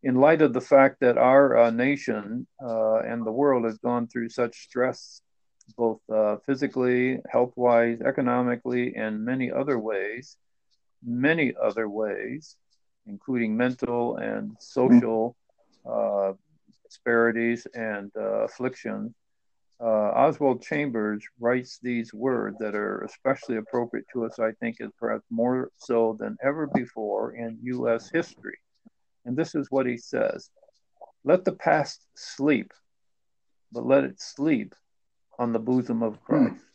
[0.03, 4.07] in light of the fact that our uh, nation uh, and the world has gone
[4.07, 5.21] through such stress,
[5.77, 10.37] both uh, physically, health wise, economically, and many other ways,
[11.05, 12.55] many other ways,
[13.05, 15.35] including mental and social
[15.89, 16.33] uh,
[16.83, 19.13] disparities and uh, afflictions.
[19.81, 24.91] Uh, Oswald Chambers writes these words that are especially appropriate to us, I think, is
[24.99, 28.09] perhaps more so than ever before in U.S.
[28.11, 28.59] history
[29.25, 30.49] and this is what he says
[31.23, 32.73] Let the past sleep,
[33.71, 34.75] but let it sleep
[35.37, 36.47] on the bosom of hmm.
[36.47, 36.65] Christ.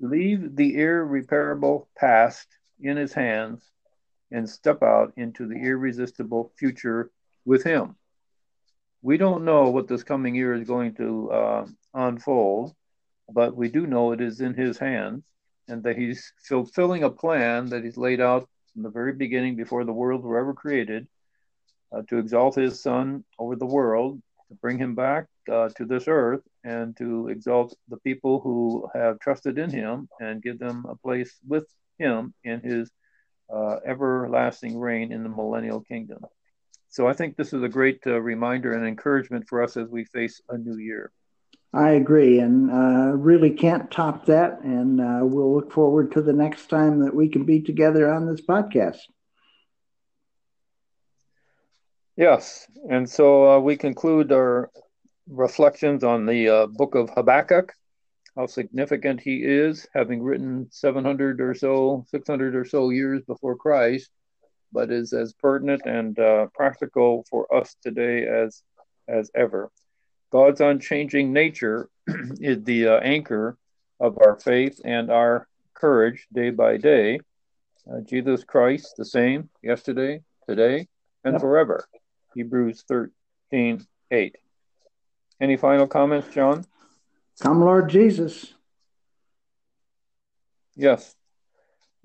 [0.00, 2.46] Leave the irreparable past
[2.80, 3.62] in his hands
[4.30, 7.10] and step out into the irresistible future
[7.44, 7.96] with him.
[9.02, 12.74] We don't know what this coming year is going to uh, unfold,
[13.32, 15.24] but we do know it is in his hands
[15.68, 19.84] and that he's fulfilling a plan that he's laid out from the very beginning, before
[19.84, 21.06] the worlds were ever created,
[21.92, 26.04] uh, to exalt his Son over the world, to bring him back uh, to this
[26.06, 30.96] earth, and to exalt the people who have trusted in him and give them a
[30.96, 31.66] place with
[31.98, 32.90] him in his
[33.52, 36.24] uh, everlasting reign in the millennial kingdom.
[36.90, 40.04] So I think this is a great uh, reminder and encouragement for us as we
[40.04, 41.12] face a new year.
[41.72, 44.60] I agree, and uh, really can't top that.
[44.62, 48.26] And uh, we'll look forward to the next time that we can be together on
[48.26, 48.98] this podcast.
[52.16, 54.70] Yes, and so uh, we conclude our
[55.28, 57.72] reflections on the uh, book of Habakkuk,
[58.36, 64.10] how significant he is, having written 700 or so, 600 or so years before Christ,
[64.72, 68.62] but is as pertinent and uh, practical for us today as
[69.08, 69.70] as ever.
[70.30, 71.88] God's unchanging nature
[72.40, 73.58] is the uh, anchor
[73.98, 77.20] of our faith and our courage day by day.
[77.90, 80.86] Uh, Jesus Christ, the same yesterday, today,
[81.24, 81.40] and yep.
[81.40, 81.84] forever.
[82.34, 84.36] Hebrews 13 8.
[85.40, 86.64] Any final comments, John?
[87.40, 88.52] Come, Lord Jesus.
[90.76, 91.14] Yes.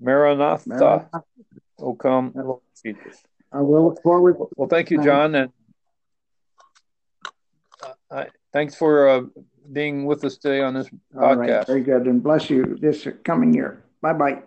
[0.00, 0.68] Maranatha.
[0.68, 1.22] Maranatha.
[1.78, 2.32] Oh, come.
[2.36, 4.36] I will look forward.
[4.56, 5.34] Well, thank you, John.
[5.34, 5.52] And
[8.10, 9.22] uh, thanks for uh,
[9.72, 11.38] being with us today on this All podcast.
[11.38, 13.84] Right, very good, and bless you this coming year.
[14.00, 14.42] Bye bye.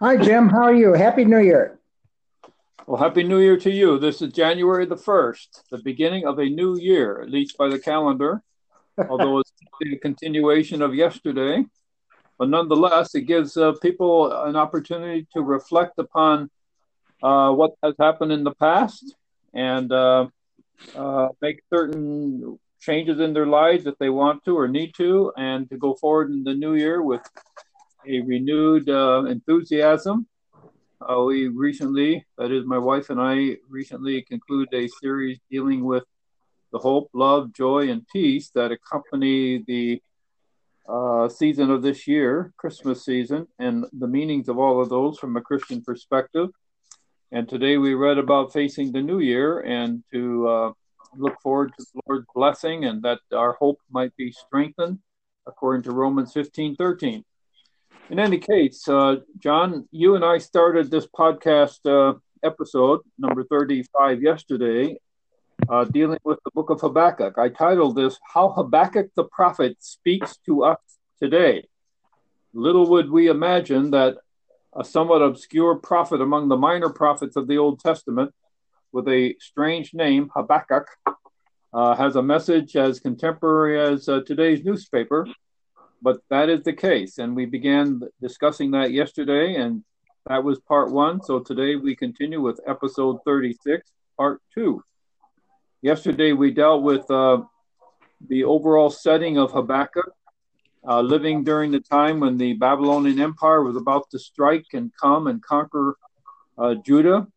[0.00, 0.48] Hi, Jim.
[0.48, 0.92] How are you?
[0.94, 1.78] Happy New Year.
[2.86, 3.98] Well, Happy New Year to you.
[3.98, 7.78] This is January the 1st, the beginning of a new year, at least by the
[7.78, 8.42] calendar,
[9.08, 9.47] although it's
[9.82, 11.64] a continuation of yesterday.
[12.38, 16.50] But nonetheless, it gives uh, people an opportunity to reflect upon
[17.22, 19.16] uh, what has happened in the past
[19.54, 20.28] and uh,
[20.94, 25.68] uh, make certain changes in their lives if they want to or need to, and
[25.70, 27.22] to go forward in the new year with
[28.06, 30.26] a renewed uh, enthusiasm.
[31.26, 36.04] We recently, that is, my wife and I recently concluded a series dealing with
[36.72, 40.02] the hope, love, joy, and peace that accompany the
[40.88, 45.36] uh, season of this year, Christmas season, and the meanings of all of those from
[45.36, 46.48] a Christian perspective.
[47.30, 50.72] And today we read about facing the new year and to uh,
[51.16, 54.98] look forward to the Lord's blessing and that our hope might be strengthened
[55.46, 57.24] according to Romans 15 13.
[58.10, 64.22] In any case, uh, John, you and I started this podcast uh, episode, number 35,
[64.22, 64.96] yesterday,
[65.70, 67.38] uh, dealing with the book of Habakkuk.
[67.38, 70.78] I titled this, How Habakkuk the Prophet Speaks to Us
[71.20, 71.66] Today.
[72.54, 74.16] Little would we imagine that
[74.74, 78.32] a somewhat obscure prophet among the minor prophets of the Old Testament
[78.92, 80.86] with a strange name, Habakkuk,
[81.74, 85.26] uh, has a message as contemporary as uh, today's newspaper,
[86.00, 87.18] but that is the case.
[87.18, 89.84] And we began discussing that yesterday, and
[90.26, 91.22] that was part one.
[91.22, 94.82] So today we continue with episode 36, part two.
[95.80, 97.42] Yesterday we dealt with uh,
[98.26, 100.12] the overall setting of Habakkuk
[100.86, 105.28] uh, living during the time when the Babylonian Empire was about to strike and come
[105.28, 105.96] and conquer
[106.56, 107.28] uh, Judah.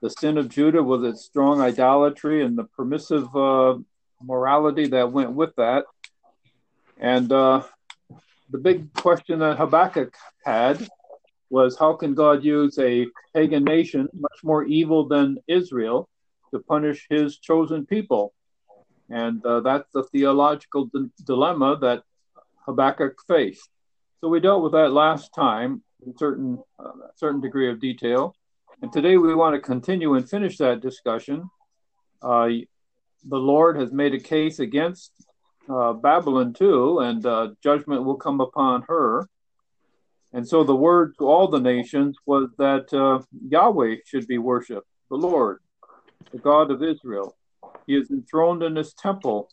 [0.00, 3.76] The sin of Judah was its strong idolatry and the permissive uh,
[4.22, 5.84] morality that went with that.
[6.96, 7.64] And uh,
[8.50, 10.88] the big question that Habakkuk had
[11.50, 16.08] was how can God use a pagan nation, much more evil than Israel,
[16.52, 18.32] to punish his chosen people?
[19.08, 22.02] And uh, that's the theological d- dilemma that
[22.66, 23.68] Habakkuk faced.
[24.20, 28.34] So we dealt with that last time in certain uh, certain degree of detail,
[28.82, 31.48] and today we want to continue and finish that discussion.
[32.22, 32.48] Uh,
[33.24, 35.12] the Lord has made a case against
[35.68, 39.28] uh, Babylon too, and uh, judgment will come upon her.
[40.32, 44.86] And so the word to all the nations was that uh, Yahweh should be worshipped,
[45.10, 45.60] the Lord,
[46.32, 47.36] the God of Israel.
[47.86, 49.48] He is enthroned in his temple,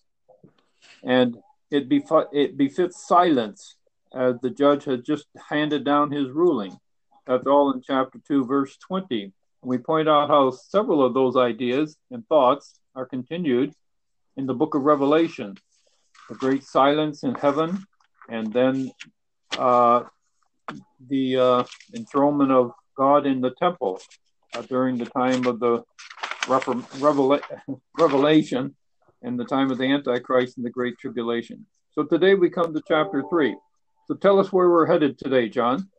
[1.03, 1.37] and
[1.71, 3.75] it, bef- it befits silence
[4.13, 6.77] as the judge has just handed down his ruling.
[7.25, 9.33] That's all in chapter 2, verse 20.
[9.63, 13.73] We point out how several of those ideas and thoughts are continued
[14.37, 15.57] in the book of Revelation.
[16.29, 17.85] The great silence in heaven,
[18.29, 18.91] and then
[19.57, 20.03] uh,
[21.07, 21.63] the uh,
[21.95, 23.99] enthronement of God in the temple
[24.53, 25.83] uh, during the time of the
[26.47, 28.75] revelation
[29.23, 31.65] and the time of the Antichrist and the Great Tribulation.
[31.91, 33.55] So today we come to chapter 3.
[34.07, 35.89] So tell us where we're headed today, John.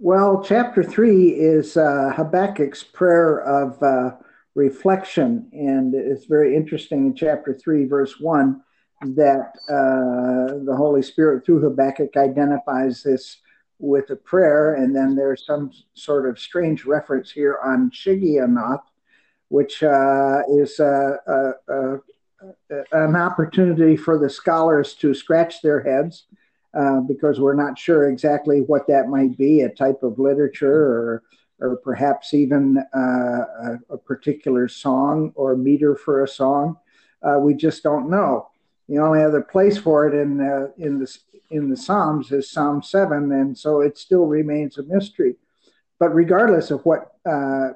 [0.00, 4.16] Well, chapter three is uh, Habakkuk's prayer of uh,
[4.56, 8.60] reflection, and it's very interesting in chapter three, verse one,
[9.02, 13.38] that uh, the Holy Spirit through Habakkuk identifies this
[13.78, 18.82] with a prayer, and then there's some sort of strange reference here on Shigionoth,
[19.54, 21.96] which uh, is uh, uh,
[22.90, 26.24] an opportunity for the scholars to scratch their heads
[26.74, 31.22] uh, because we're not sure exactly what that might be a type of literature or,
[31.60, 36.76] or perhaps even uh, a, particular song or meter for a song.
[37.22, 38.48] Uh, we just don't know.
[38.88, 40.40] The only other place for it in,
[40.78, 41.18] in, the,
[41.52, 45.36] in the Psalms is Psalm 7, and so it still remains a mystery.
[46.00, 47.68] But regardless of what uh,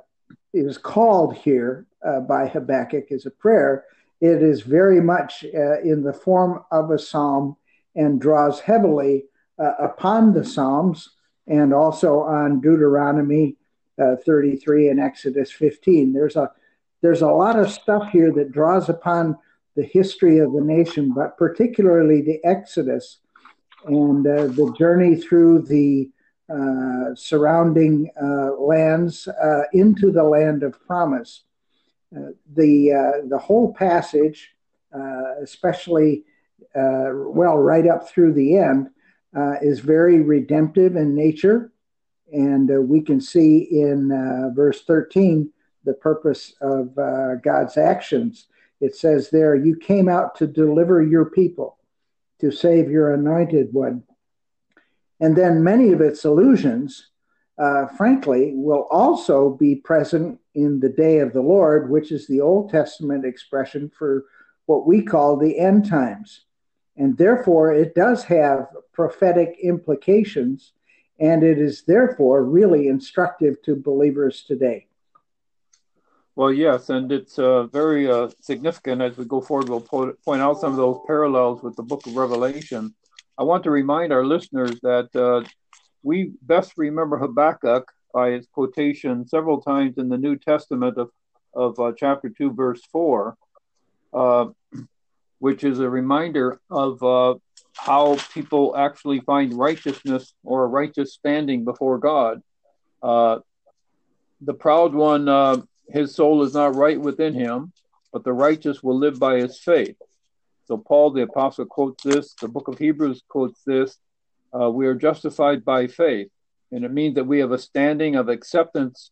[0.67, 3.85] is called here uh, by Habakkuk as a prayer,
[4.21, 7.57] it is very much in the form of a psalm
[7.95, 9.25] and draws heavily
[9.59, 11.11] uh, upon the Psalms
[11.47, 13.57] and also on Deuteronomy
[14.01, 16.13] uh, 33 and Exodus 15.
[16.13, 16.51] There's a
[17.01, 19.37] there's a lot of stuff here that draws upon
[19.77, 23.19] the history of the nation, but particularly the Exodus
[23.87, 26.18] and uh, the journey through the uh,
[27.15, 31.43] surrounding uh, lands uh, into the land of promise.
[32.13, 34.55] the the whole passage,
[35.43, 36.25] especially
[36.75, 38.89] uh, well, right up through the end,
[39.37, 41.73] uh, is very redemptive in nature.
[42.33, 45.51] And uh, we can see in uh, verse 13
[45.85, 48.47] the purpose of uh, God's actions.
[48.81, 51.79] It says there, You came out to deliver your people,
[52.41, 54.05] to save your anointed one.
[55.21, 57.11] And then many of its illusions,
[57.59, 62.41] uh, frankly, will also be present in the day of the Lord, which is the
[62.41, 64.25] Old Testament expression for
[64.67, 66.43] what we call the end times.
[66.97, 70.73] And therefore, it does have prophetic implications,
[71.19, 74.87] and it is therefore really instructive to believers today.
[76.39, 79.69] Well, yes, and it's uh, very uh, significant as we go forward.
[79.69, 82.95] We'll po- point out some of those parallels with the book of Revelation.
[83.39, 85.49] I want to remind our listeners that uh,
[86.03, 91.11] we best remember Habakkuk by its quotation several times in the New Testament of,
[91.55, 93.37] of uh, chapter 2, verse 4.
[94.13, 94.47] Uh,
[95.39, 97.35] which is a reminder of uh,
[97.77, 102.43] how people actually find righteousness or a righteous standing before God.
[103.03, 103.39] Uh,
[104.41, 105.59] the proud one, uh,
[105.89, 107.73] his soul is not right within him,
[108.13, 109.97] but the righteous will live by his faith.
[110.69, 113.97] So, Paul the Apostle quotes this, the book of Hebrews quotes this
[114.53, 116.29] uh, we are justified by faith.
[116.73, 119.11] And it means that we have a standing of acceptance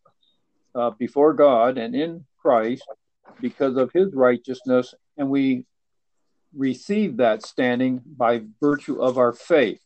[0.74, 2.86] uh, before God and in Christ
[3.40, 5.64] because of his righteousness, and we
[6.54, 9.80] receive that standing by virtue of our faith.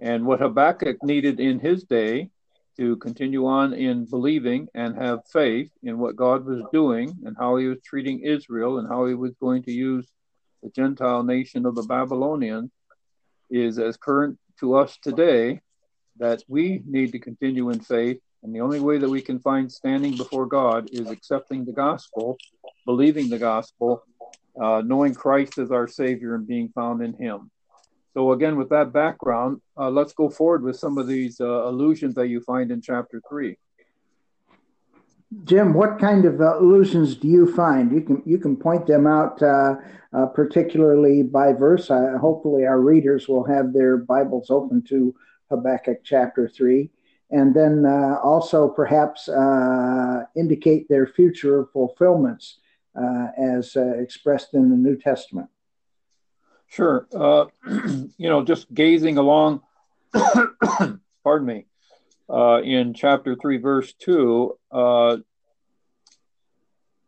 [0.00, 2.30] And what Habakkuk needed in his day
[2.76, 7.56] to continue on in believing and have faith in what God was doing and how
[7.56, 10.08] he was treating Israel and how he was going to use
[10.62, 12.70] the Gentile nation of the Babylonians
[13.50, 15.60] is as current to us today
[16.18, 18.18] that we need to continue in faith.
[18.42, 22.36] And the only way that we can find standing before God is accepting the gospel,
[22.86, 24.04] believing the gospel,
[24.60, 27.50] uh, knowing Christ as our Savior and being found in Him.
[28.14, 32.14] So, again, with that background, uh, let's go forward with some of these uh, allusions
[32.14, 33.56] that you find in chapter 3.
[35.44, 37.92] Jim, what kind of allusions do you find?
[37.92, 39.74] You can you can point them out, uh,
[40.12, 41.90] uh, particularly by verse.
[41.90, 45.14] Uh, hopefully, our readers will have their Bibles open to
[45.50, 46.90] Habakkuk chapter three,
[47.30, 52.60] and then uh, also perhaps uh, indicate their future fulfillments
[52.98, 55.50] uh, as expressed in the New Testament.
[56.68, 57.06] Sure,
[58.16, 59.60] you know, just gazing along.
[61.22, 61.66] pardon me
[62.30, 65.16] uh, in chapter 3, verse 2, uh,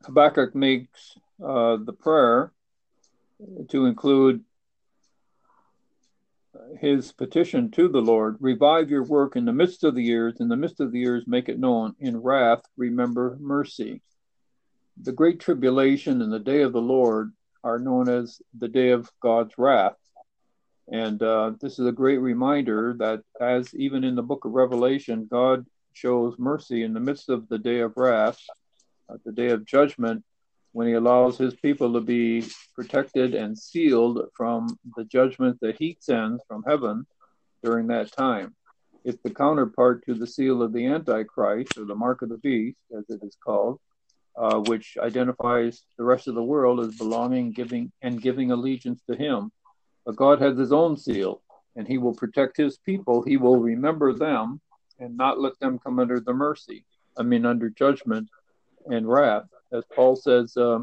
[0.04, 2.52] Habakkuk makes uh, the prayer
[3.68, 4.44] to include
[6.78, 10.48] his petition to the Lord revive your work in the midst of the years, in
[10.48, 11.94] the midst of the years, make it known.
[11.98, 14.02] In wrath, remember mercy.
[15.02, 19.10] The great tribulation and the day of the Lord are known as the day of
[19.20, 19.96] God's wrath.
[20.91, 25.28] And uh, this is a great reminder that, as even in the book of Revelation,
[25.30, 28.41] God shows mercy in the midst of the day of wrath,
[29.09, 30.24] uh, the day of judgment,
[30.72, 35.97] when he allows his people to be protected and sealed from the judgment that he
[36.01, 37.07] sends from heaven
[37.62, 38.55] during that time.
[39.05, 42.78] It's the counterpart to the seal of the Antichrist, or the mark of the beast,
[42.97, 43.80] as it is called,
[44.36, 49.16] uh, which identifies the rest of the world as belonging, giving, and giving allegiance to
[49.16, 49.51] him.
[50.11, 51.40] But God has his own seal,
[51.76, 53.22] and he will protect his people.
[53.22, 54.61] He will remember them
[54.98, 56.84] and not let them come under the mercy,
[57.16, 58.28] I mean, under judgment
[58.86, 59.44] and wrath.
[59.72, 60.80] As Paul says, uh,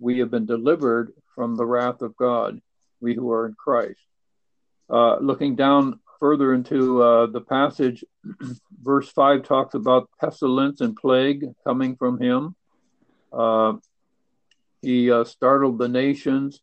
[0.00, 2.60] we have been delivered from the wrath of God,
[3.00, 4.00] we who are in Christ.
[4.90, 8.02] Uh, looking down further into uh, the passage,
[8.82, 12.56] verse 5 talks about pestilence and plague coming from him.
[13.32, 13.74] Uh,
[14.82, 16.60] he uh, startled the nations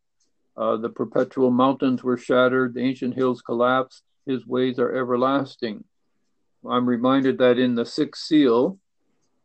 [0.57, 4.03] uh, the perpetual mountains were shattered, the ancient hills collapsed.
[4.25, 5.83] His ways are everlasting.
[6.69, 8.77] I'm reminded that in the sixth seal,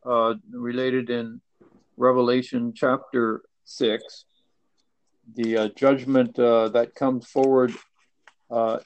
[0.05, 1.41] uh, related in
[1.97, 4.25] Revelation chapter 6,
[5.35, 7.73] the uh, judgment uh, that comes forward
[8.51, 8.79] uh,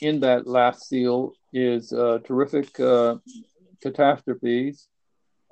[0.00, 2.72] in that last seal is uh, terrific
[3.80, 4.88] catastrophes,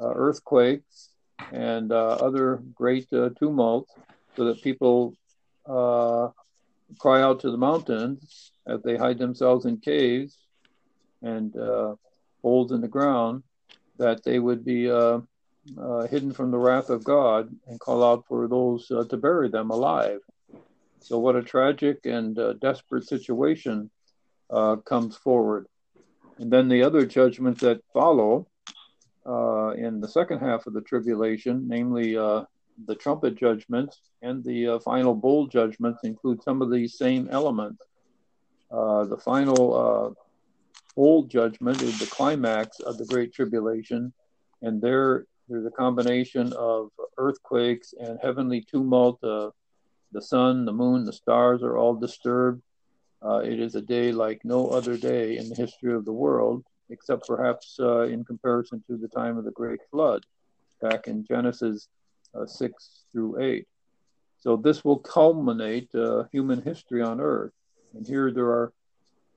[0.01, 1.11] earthquakes,
[1.53, 3.09] and other great
[3.39, 3.93] tumults,
[4.37, 5.15] so that people
[5.67, 6.29] uh,
[6.99, 10.39] cry out to the mountains as they hide themselves in caves
[11.23, 11.95] and uh,
[12.43, 13.43] holes in the ground,
[13.99, 15.21] that they would be uh,
[15.81, 19.49] uh hidden from the wrath of God and call out for those uh, to bury
[19.49, 20.21] them alive.
[21.01, 23.91] So, what a tragic and uh, desperate situation
[24.85, 25.67] comes forward.
[26.39, 28.47] And then the other judgments that follow
[29.27, 32.17] in the second half of the tribulation, namely
[32.87, 37.83] the trumpet judgments and the uh, final bowl judgments include some of these same elements.
[38.71, 40.11] Uh, the final uh,
[40.97, 44.13] bowl judgment is the climax of the Great Tribulation,
[44.63, 49.23] and there there's a combination of earthquakes and heavenly tumult.
[49.23, 49.51] Uh,
[50.13, 52.63] the sun, the moon, the stars are all disturbed.
[53.23, 56.65] Uh, it is a day like no other day in the history of the world,
[56.91, 60.25] except perhaps in comparison to the time of the Great Flood
[60.81, 61.89] back in Genesis
[62.47, 63.67] 6 through 8.
[64.39, 67.53] So this will culminate uh, human history on earth.
[67.95, 68.73] And here there are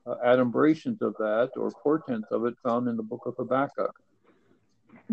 [0.06, 3.94] uh, adumbrations of that or portents of it found in the book of Habakkuk.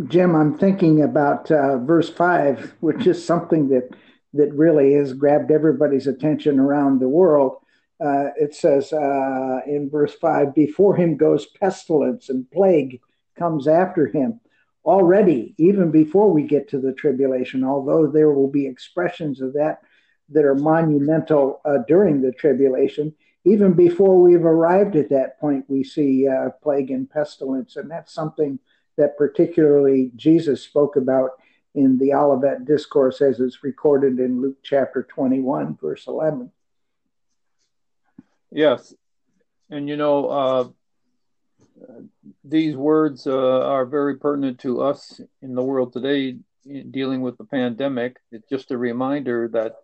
[0.08, 3.90] Jim, I'm thinking about uh, verse 5, which is something that,
[4.34, 7.58] that really has grabbed everybody's attention around the world.
[8.04, 13.00] Uh, it says uh, in verse 5 Before him goes pestilence, and plague
[13.38, 14.42] comes after him
[14.86, 19.82] already, even before we get to the tribulation, although there will be expressions of that
[20.30, 23.14] that are monumental uh, during the tribulation,
[23.46, 27.76] even before we've arrived at that point, we see uh, plague and pestilence.
[27.76, 28.60] And that's something
[28.98, 31.32] that particularly Jesus spoke about
[31.76, 36.52] in the Olivet Discourse as it's recorded in Luke chapter 21, verse 11.
[38.52, 38.94] Yes.
[39.70, 40.68] And you know, uh,
[42.44, 46.38] these words uh, are very pertinent to us in the world today
[46.92, 48.18] dealing with the pandemic.
[48.32, 49.76] It's just a reminder that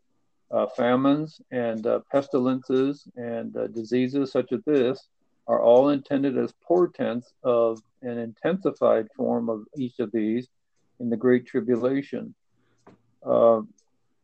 [0.49, 5.07] uh, famines and uh, pestilences and uh, diseases such as this
[5.47, 10.47] are all intended as portents of an intensified form of each of these
[10.99, 12.33] in the Great Tribulation.
[13.25, 13.61] Uh,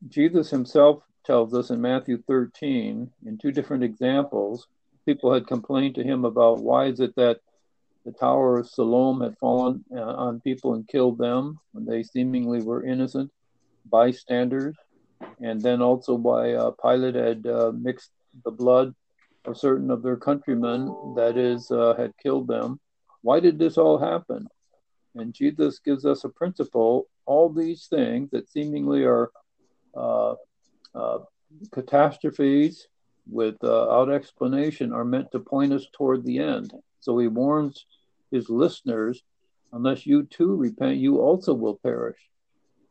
[0.08, 4.68] Jesus himself tells us in Matthew 13, in two different examples,
[5.06, 7.40] people had complained to him about why is it that
[8.08, 12.62] the Tower of Siloam had fallen uh, on people and killed them when they seemingly
[12.62, 13.30] were innocent
[13.92, 14.78] bystanders.
[15.42, 18.12] And then also why uh, Pilate had uh, mixed
[18.46, 18.96] the blood
[19.44, 20.88] of certain of their countrymen,
[21.18, 22.80] that is, uh, had killed them.
[23.24, 24.48] Why did this all happen?
[25.16, 29.32] And Jesus gives us a principle all these things that seemingly are
[29.94, 30.36] uh,
[30.96, 31.20] uh,
[31.74, 32.88] catastrophes
[33.30, 36.72] without explanation are meant to point us toward the end.
[37.02, 37.86] So he warns
[38.32, 39.24] his listeners
[39.74, 42.20] unless you too repent, you also will perish.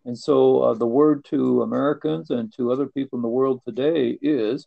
[0.05, 4.18] And so uh, the word to Americans and to other people in the world today
[4.22, 4.66] is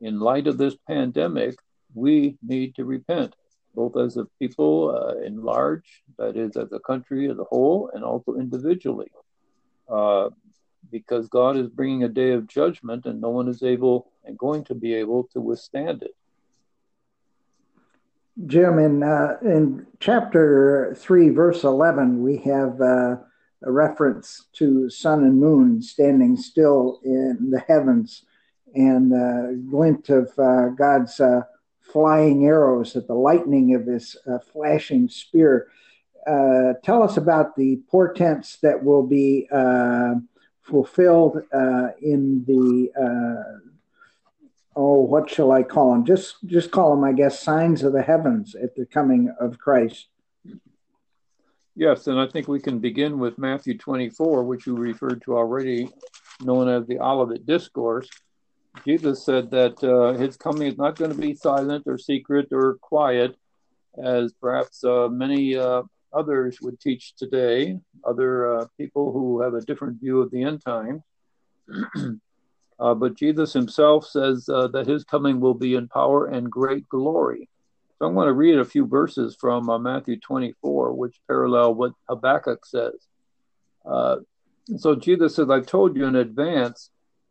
[0.00, 1.56] in light of this pandemic,
[1.94, 3.34] we need to repent,
[3.74, 7.90] both as a people uh, in large, that is, as a country as a whole,
[7.94, 9.10] and also individually.
[9.88, 10.30] Uh,
[10.90, 14.64] because God is bringing a day of judgment and no one is able and going
[14.64, 16.14] to be able to withstand it.
[18.46, 23.16] Jim, in, uh, in chapter 3, verse 11, we have uh,
[23.62, 28.24] a reference to sun and moon standing still in the heavens
[28.74, 31.42] and a uh, glint of uh, God's uh,
[31.80, 34.16] flying arrows at the lightning of his
[34.52, 35.68] flashing spear.
[36.26, 39.46] tell us about the portents that will be
[40.62, 41.36] fulfilled
[42.02, 43.62] in the
[44.76, 46.04] oh what shall i call them?
[46.04, 50.08] Just just call them i guess signs of the heavens at the coming of christ.
[51.76, 55.90] Yes and i think we can begin with matthew 24 which you referred to already
[56.40, 58.08] known as the olivet discourse.
[58.84, 62.78] Jesus said that uh, his coming is not going to be silent or secret or
[62.80, 63.36] quiet
[64.02, 69.60] as perhaps uh, many uh, others would teach today, other uh, people who have a
[69.60, 71.02] different view of the end time.
[72.78, 76.88] uh, but Jesus himself says uh, that his coming will be in power and great
[76.88, 77.48] glory.
[77.98, 81.92] So I'm going to read a few verses from uh, Matthew 24, which parallel what
[82.08, 82.94] Habakkuk says.
[83.84, 84.16] Uh,
[84.76, 86.90] so Jesus says, I've told you in advance.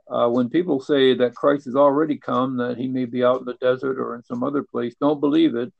[0.09, 3.45] Uh, when people say that Christ has already come, that he may be out in
[3.45, 5.73] the desert or in some other place, don't believe it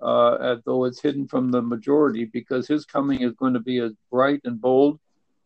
[0.00, 3.78] uh, as though it's hidden from the majority, because his coming is going to be
[3.78, 4.98] as bright and bold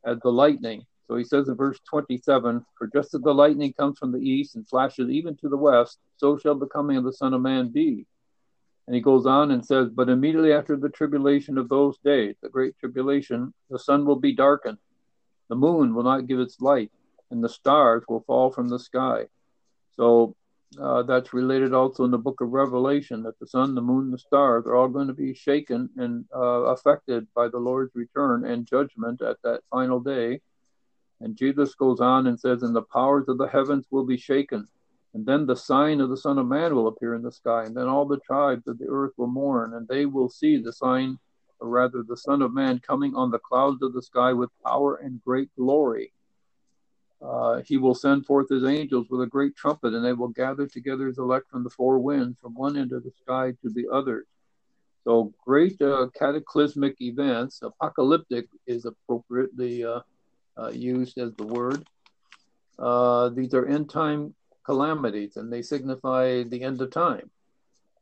[0.04, 0.84] as the lightning.
[1.08, 4.54] So he says in verse 27 For just as the lightning comes from the east
[4.54, 7.68] and flashes even to the west, so shall the coming of the Son of Man
[7.68, 8.06] be.
[8.86, 12.48] And he goes on and says, But immediately after the tribulation of those days, the
[12.48, 14.78] great tribulation, the sun will be darkened,
[15.48, 16.92] the moon will not give its light,
[17.30, 19.26] and the stars will fall from the sky.
[19.96, 20.36] So
[20.80, 24.18] uh, that's related also in the book of Revelation that the sun, the moon, the
[24.18, 28.66] stars are all going to be shaken and uh, affected by the Lord's return and
[28.66, 30.40] judgment at that final day.
[31.20, 34.68] And Jesus goes on and says, And the powers of the heavens will be shaken.
[35.14, 37.64] And then the sign of the Son of Man will appear in the sky.
[37.64, 40.72] And then all the tribes of the earth will mourn, and they will see the
[40.72, 41.18] sign,
[41.60, 44.96] or rather the Son of Man, coming on the clouds of the sky with power
[44.96, 46.12] and great glory.
[47.20, 50.68] Uh, he will send forth his angels with a great trumpet, and they will gather
[50.68, 53.88] together his elect from the four winds, from one end of the sky to the
[53.92, 54.24] other.
[55.02, 57.60] So, great uh, cataclysmic events.
[57.62, 60.00] Apocalyptic is appropriately uh,
[60.58, 61.86] uh used as the word.
[62.78, 64.34] Uh, these are end time
[64.64, 67.30] calamities, and they signify the end of time.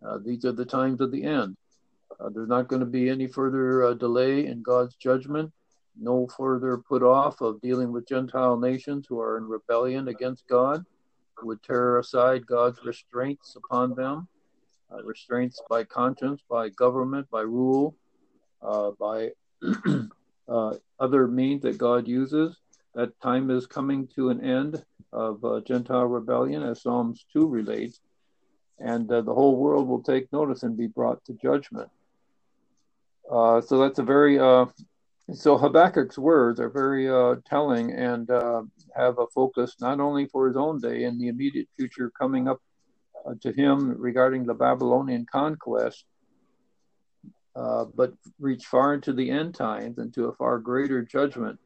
[0.04, 1.56] Uh, these are the times of the end.
[2.32, 5.52] there's not going to be any further delay in God's judgment
[5.98, 10.84] no further put off of dealing with Gentile nations who are in rebellion against God,
[11.34, 14.28] who would tear aside God's restraints upon them,
[14.92, 17.96] uh, restraints by conscience, by government, by rule,
[18.62, 19.30] uh, by
[20.48, 22.56] uh, other means that God uses.
[22.94, 24.82] That time is coming to an end
[25.12, 28.00] of uh, Gentile rebellion, as Psalms 2 relates,
[28.78, 31.90] and uh, the whole world will take notice and be brought to judgment.
[33.30, 34.38] Uh, so that's a very
[35.32, 38.62] so Habakkuk's words are very uh, telling and uh,
[38.94, 42.60] have a focus not only for his own day and the immediate future coming up
[43.24, 46.04] uh, to him regarding the Babylonian conquest,
[47.56, 51.58] uh, but reach far into the end times and to a far greater judgment.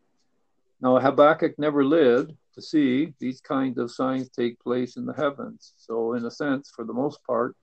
[0.81, 5.75] Now, Habakkuk never lived to see these kinds of signs take place in the heavens.
[5.77, 7.57] So, in a sense, for the most part,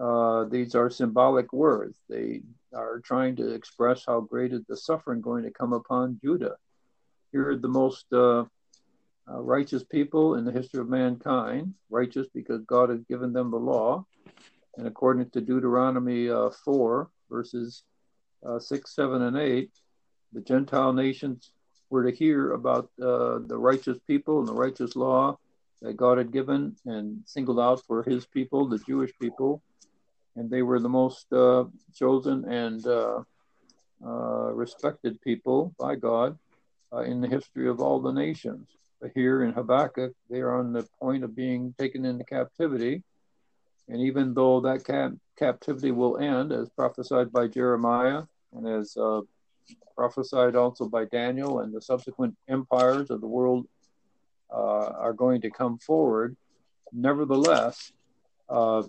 [0.00, 1.98] uh, these are symbolic words.
[2.08, 2.40] They
[2.74, 6.56] are trying to express how great is the suffering going to come upon Judah.
[7.30, 8.44] Here the most uh,
[9.30, 13.58] uh, righteous people in the history of mankind, righteous because God has given them the
[13.58, 14.06] law.
[14.76, 17.82] And according to Deuteronomy uh, 4, verses
[18.46, 19.70] uh, 6, 7, and 8,
[20.32, 21.50] the Gentile nations
[21.90, 25.38] were to hear about uh, the righteous people and the righteous law
[25.82, 29.62] that God had given and singled out for his people, the Jewish people,
[30.36, 31.64] and they were the most uh,
[31.94, 33.20] chosen and uh,
[34.04, 36.38] uh, respected people by God
[36.92, 38.68] uh, in the history of all the nations.
[39.00, 43.02] But here in Habakkuk, they are on the point of being taken into captivity.
[43.88, 48.22] And even though that cap- captivity will end, as prophesied by Jeremiah
[48.52, 49.20] and as uh,
[49.96, 53.66] prophesied also by Daniel, and the subsequent empires of the world
[54.52, 56.36] uh, are going to come forward.
[56.92, 57.92] Nevertheless,
[58.48, 58.82] uh,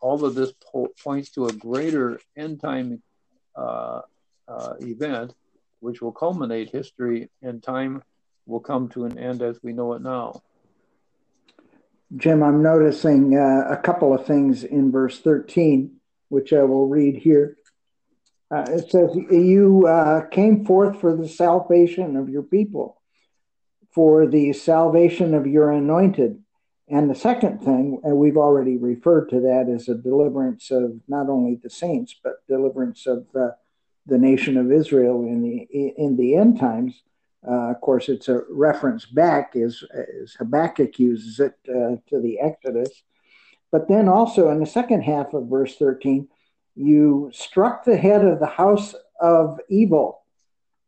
[0.00, 3.02] all of this po- points to a greater end time
[3.56, 4.00] uh,
[4.48, 5.34] uh, event,
[5.80, 8.02] which will culminate history, and time
[8.46, 10.42] will come to an end as we know it now.
[12.16, 15.96] Jim, I'm noticing uh, a couple of things in verse 13,
[16.28, 17.56] which I will read here.
[18.50, 23.00] Uh, it says, You uh, came forth for the salvation of your people,
[23.94, 26.42] for the salvation of your anointed.
[26.86, 31.30] And the second thing, and we've already referred to that as a deliverance of not
[31.30, 33.52] only the saints, but deliverance of uh,
[34.04, 37.00] the nation of Israel in the in the end times.
[37.46, 39.82] Uh, of course, it's a reference back, as,
[40.22, 43.02] as Habakkuk uses it, uh, to the Exodus.
[43.72, 46.28] But then also in the second half of verse 13,
[46.76, 50.20] you struck the head of the house of evil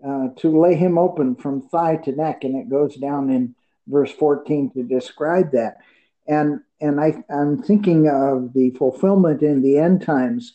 [0.06, 2.44] uh, to lay him open from thigh to neck.
[2.44, 3.54] And it goes down in
[3.86, 5.78] verse 14 to describe that.
[6.26, 10.52] And, and I, I'm thinking of the fulfillment in the end times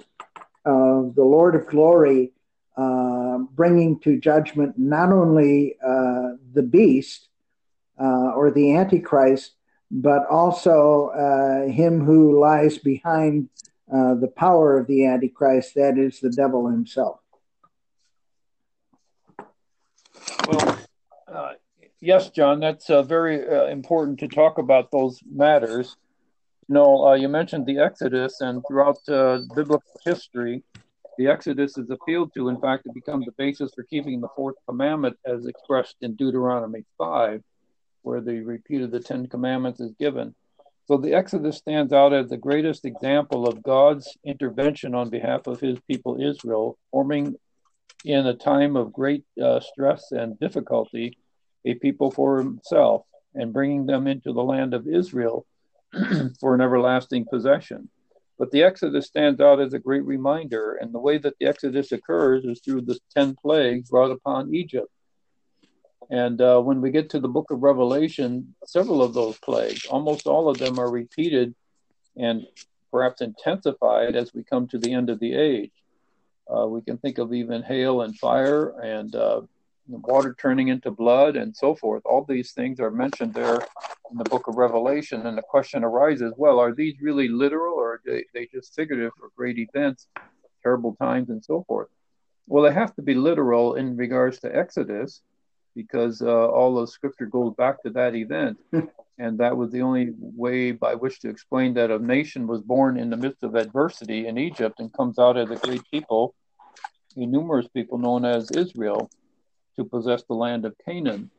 [0.66, 2.32] of the Lord of glory
[2.78, 7.28] uh, bringing to judgment not only uh, the beast
[8.00, 9.54] uh, or the Antichrist,
[9.92, 13.50] but also uh, him who lies behind
[13.92, 17.20] uh, the power of the Antichrist, that is the devil himself.
[20.48, 20.78] Well,
[21.28, 21.54] uh,
[22.00, 25.98] yes, John, that's very important to talk about those matters.
[26.72, 30.64] Know, uh, you mentioned the Exodus, and throughout uh, biblical history,
[31.20, 34.56] the Exodus is appealed to, in fact, to become the basis for keeping the fourth
[34.66, 37.44] commandment as expressed in Deuteronomy 5,
[38.04, 40.34] where the repeat of the Ten Commandments is given.
[40.88, 45.60] So the Exodus stands out as the greatest example of God's intervention on behalf of
[45.60, 47.36] his people Israel, forming
[48.06, 51.18] in a time of great uh, stress and difficulty
[51.66, 53.04] a people for himself
[53.36, 55.46] and bringing them into the land of Israel
[56.40, 57.90] for an everlasting possession.
[58.40, 61.92] But the Exodus stands out as a great reminder, and the way that the Exodus
[61.92, 64.90] occurs is through the 10 plagues brought upon Egypt.
[66.10, 70.26] And uh, when we get to the book of Revelation, several of those plagues, almost
[70.26, 71.54] all of them are repeated
[72.16, 72.48] and
[72.92, 75.72] perhaps intensified as we come to the end of the age.
[76.50, 79.42] Uh, we can think of even hail and fire and uh,
[79.90, 82.04] water turning into blood and so forth.
[82.06, 83.60] All these things are mentioned there
[84.12, 85.26] in the book of Revelation.
[85.26, 89.14] And the question arises well, are these really literal or are they, they just figurative
[89.18, 90.08] for great events,
[90.64, 91.88] terrible times, and so forth?
[92.48, 95.22] Well, they have to be literal in regards to Exodus
[95.76, 98.58] because uh, all of scripture goes back to that event.
[99.20, 102.98] and that was the only way by which to explain that a nation was born
[102.98, 106.34] in the midst of adversity in Egypt and comes out as a great people,
[107.16, 109.10] a numerous people known as Israel,
[109.80, 111.32] to possess the land of Canaan.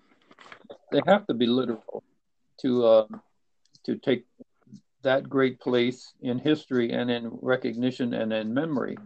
[0.93, 2.03] They have to be literal
[2.63, 3.07] to uh,
[3.85, 4.25] to take
[5.03, 8.97] that great place in history and in recognition and in memory.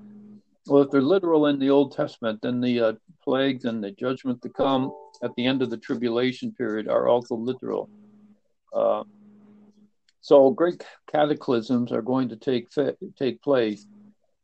[0.66, 4.40] Well, if they're literal in the Old Testament, then the uh, plagues and the judgment
[4.42, 7.90] to come at the end of the tribulation period are also literal.
[8.72, 9.02] Uh,
[10.20, 10.82] so great
[11.12, 12.68] cataclysms are going to take
[13.18, 13.86] take place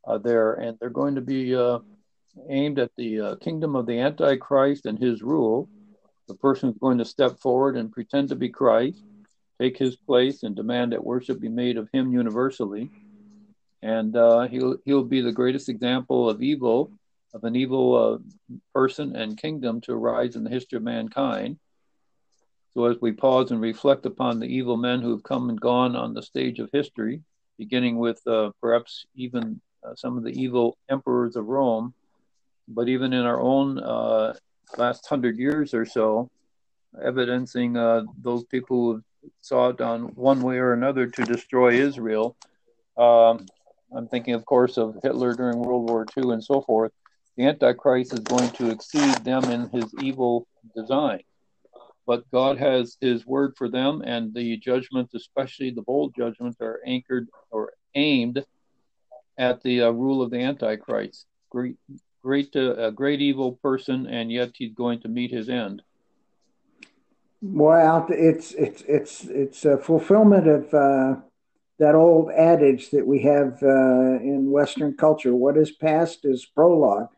[0.05, 1.79] uh, there, and they're going to be uh,
[2.49, 5.69] aimed at the uh, kingdom of the Antichrist and his rule.
[6.27, 9.03] The person is going to step forward and pretend to be Christ,
[9.59, 12.89] take his place, and demand that worship be made of him universally.
[13.81, 16.91] And uh, he'll he'll be the greatest example of evil
[17.33, 21.57] of an evil uh, person and kingdom to arise in the history of mankind.
[22.73, 25.95] So, as we pause and reflect upon the evil men who have come and gone
[25.95, 27.21] on the stage of history,
[27.57, 31.93] beginning with uh, perhaps even uh, some of the evil emperors of Rome,
[32.73, 34.33] but even in our own uh,
[34.77, 36.29] last hundred years or so,
[37.03, 39.03] evidencing uh, those people who
[39.41, 42.35] sought on one way or another to destroy Israel.
[42.97, 43.45] Um,
[43.95, 46.91] I'm thinking, of course, of Hitler during World War II and so forth
[47.37, 51.21] the Antichrist is going to exceed them in his evil design.
[52.05, 56.81] But God has his word for them, and the judgments, especially the bowl judgments, are
[56.85, 58.43] anchored or aimed
[59.37, 61.25] at the uh, rule of the Antichrist.
[61.49, 61.77] Great,
[62.21, 65.81] great, uh, a great evil person, and yet he's going to meet his end.
[67.41, 71.21] Well, it's it's it's it's a fulfillment of uh,
[71.79, 77.09] that old adage that we have uh, in Western culture: "What is past is prologue."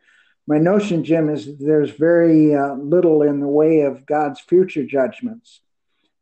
[0.45, 5.61] my notion, Jim, is there's very uh, little in the way of God's future judgments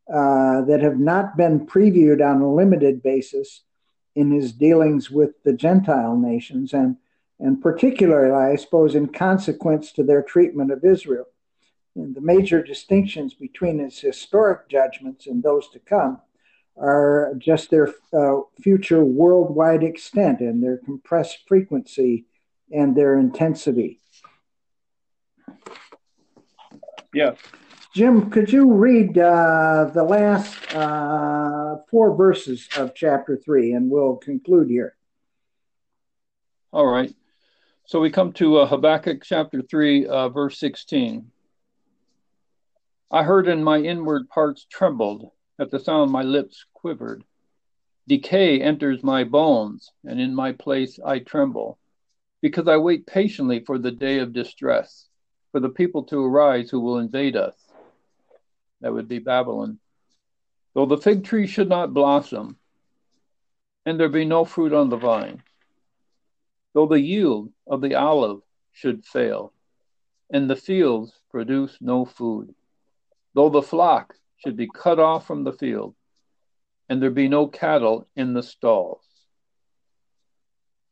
[0.07, 3.63] uh, that have not been previewed on a limited basis
[4.15, 6.73] in his dealings with the Gentile nations.
[6.73, 6.97] And,
[7.41, 11.25] and particularly, I suppose, in consequence to their treatment of Israel.
[11.95, 16.21] And the major distinctions between his historic judgments and those to come
[16.77, 22.25] are just their uh, future worldwide extent and their compressed frequency
[22.71, 23.99] and their intensity.
[27.13, 27.31] Yeah.
[27.93, 34.15] Jim, could you read uh, the last uh, four verses of chapter three and we'll
[34.15, 34.95] conclude here?
[36.71, 37.13] All right.
[37.91, 41.29] So we come to uh, Habakkuk chapter 3, uh, verse 16.
[43.11, 45.29] I heard and my inward parts trembled.
[45.59, 47.25] At the sound, my lips quivered.
[48.07, 51.79] Decay enters my bones, and in my place I tremble,
[52.41, 55.09] because I wait patiently for the day of distress,
[55.51, 57.57] for the people to arise who will invade us.
[58.79, 59.79] That would be Babylon.
[60.75, 62.55] Though the fig tree should not blossom,
[63.85, 65.43] and there be no fruit on the vine,
[66.73, 68.41] though the yield of the olive
[68.71, 69.53] should fail,
[70.29, 72.53] and the fields produce no food,
[73.33, 75.95] though the flock should be cut off from the field,
[76.89, 79.05] and there be no cattle in the stalls.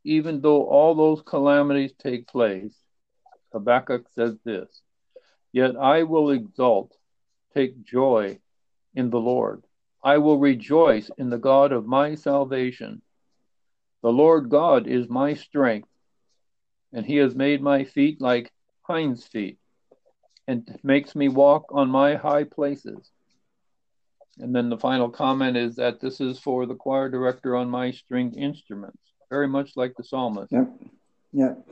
[0.04, 2.76] Even though all those calamities take place,
[3.52, 4.82] Habakkuk says this
[5.52, 6.96] Yet I will exult,
[7.54, 8.40] take joy
[8.94, 9.64] in the Lord.
[10.04, 13.02] I will rejoice in the God of my salvation.
[14.02, 15.90] The Lord God is my strength,
[16.94, 18.52] and he has made my feet like
[18.84, 19.58] hinds' feet,
[20.48, 23.12] and makes me walk on my high places.
[24.40, 27.92] And then the final comment is that this is for the choir director on my
[27.92, 28.98] stringed instruments,
[29.30, 30.52] very much like the psalmist.
[30.52, 30.72] Yep.
[31.34, 31.68] Yep.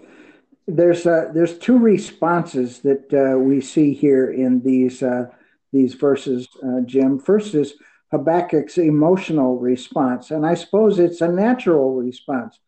[0.68, 5.28] There's uh, there's two responses that uh, we see here in these uh,
[5.72, 7.20] these verses, uh, Jim.
[7.20, 7.76] First is
[8.12, 10.32] Habakkuk's emotional response.
[10.32, 12.60] And I suppose it's a natural response.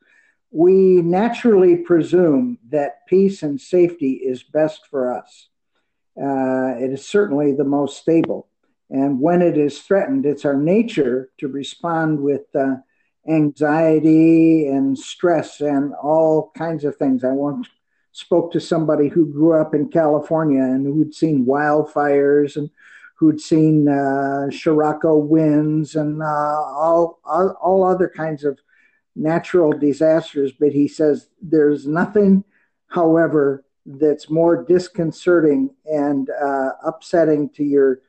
[0.51, 5.47] We naturally presume that peace and safety is best for us.
[6.17, 8.47] Uh, it is certainly the most stable.
[8.89, 12.77] And when it is threatened, it's our nature to respond with uh,
[13.27, 17.23] anxiety and stress and all kinds of things.
[17.23, 17.67] I once
[18.11, 22.69] spoke to somebody who grew up in California and who'd seen wildfires and
[23.19, 28.57] who'd seen uh, Scirocco winds and uh, all, all, all other kinds of
[29.13, 30.53] natural disasters.
[30.57, 32.45] But he says there's nothing,
[32.87, 37.99] however, that's more disconcerting and uh, upsetting to your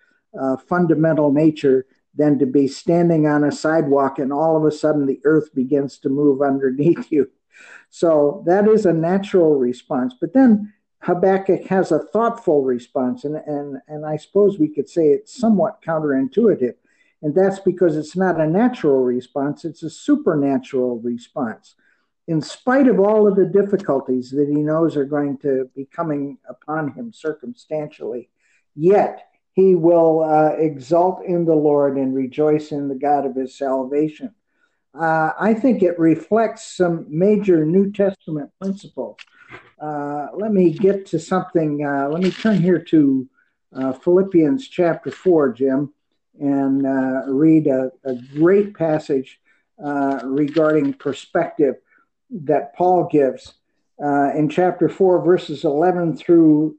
[0.41, 5.07] uh, fundamental nature than to be standing on a sidewalk and all of a sudden
[5.07, 7.29] the earth begins to move underneath you.
[7.89, 10.15] So that is a natural response.
[10.21, 10.73] But then
[11.03, 15.83] Habakkuk has a thoughtful response, and, and, and I suppose we could say it's somewhat
[15.83, 16.75] counterintuitive.
[17.23, 21.75] And that's because it's not a natural response, it's a supernatural response.
[22.29, 26.39] In spite of all of the difficulties that he knows are going to be coming
[26.49, 28.31] upon him circumstantially,
[28.75, 33.57] yet he will uh, exult in the Lord and rejoice in the God of his
[33.57, 34.35] salvation.
[34.95, 39.17] Uh, I think it reflects some major New Testament principles
[39.81, 41.85] uh, let me get to something.
[41.85, 43.29] Uh, let me turn here to
[43.75, 45.93] uh, Philippians chapter 4, Jim,
[46.39, 49.41] and uh, read a, a, great passage
[49.83, 51.77] uh, regarding perspective
[52.31, 53.55] that Paul gives
[53.99, 56.77] in chapter 4, verses 11 through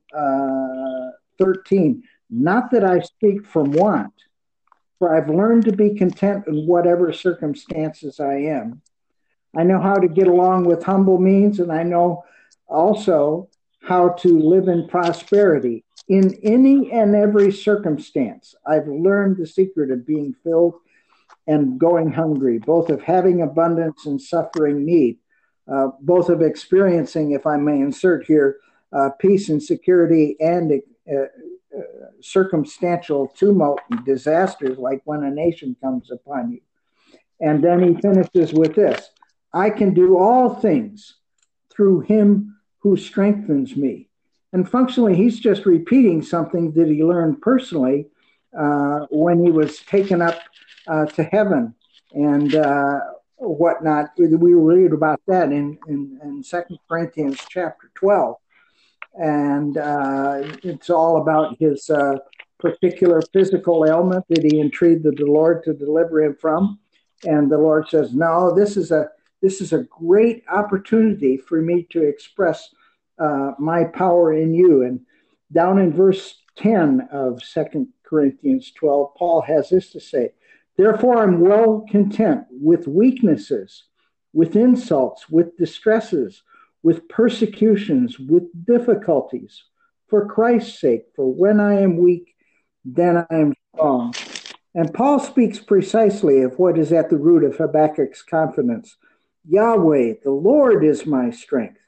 [1.39, 2.03] 13.
[2.29, 4.13] Not that I speak from want,
[4.99, 8.81] for I've learned to be content in whatever circumstances I am.
[9.55, 12.23] I know how to get along with humble means, and I know
[12.71, 13.49] also
[13.83, 18.55] how to live in prosperity in any and every circumstance.
[18.65, 20.75] I've learned the secret of being filled
[21.47, 25.17] and going hungry, both of having abundance and suffering need,
[25.71, 28.57] uh, both of experiencing, if I may insert here,
[28.93, 31.25] uh, peace and security and uh,
[32.19, 36.61] circumstantial tumult and disasters like when a nation comes upon you.
[37.39, 39.09] And then he finishes with this
[39.53, 41.15] I can do all things
[41.73, 44.07] through him who strengthens me.
[44.53, 48.07] And functionally, he's just repeating something that he learned personally
[48.57, 50.41] uh, when he was taken up
[50.87, 51.73] uh, to heaven
[52.13, 52.99] and uh,
[53.37, 54.11] whatnot.
[54.17, 58.35] We read about that in, in, in 2 Corinthians chapter 12.
[59.13, 62.17] And uh, it's all about his uh,
[62.59, 66.79] particular physical ailment that he entreated the Lord to deliver him from.
[67.23, 69.09] And the Lord says, No, this is a
[69.41, 72.69] this is a great opportunity for me to express
[73.19, 74.83] uh, my power in you.
[74.83, 75.01] And
[75.51, 80.33] down in verse 10 of Second Corinthians 12, Paul has this to say
[80.77, 83.83] Therefore, I'm well content with weaknesses,
[84.33, 86.43] with insults, with distresses,
[86.81, 89.63] with persecutions, with difficulties,
[90.07, 91.05] for Christ's sake.
[91.15, 92.35] For when I am weak,
[92.85, 94.13] then I am strong.
[94.73, 98.95] And Paul speaks precisely of what is at the root of Habakkuk's confidence
[99.47, 101.79] Yahweh, the Lord is my strength.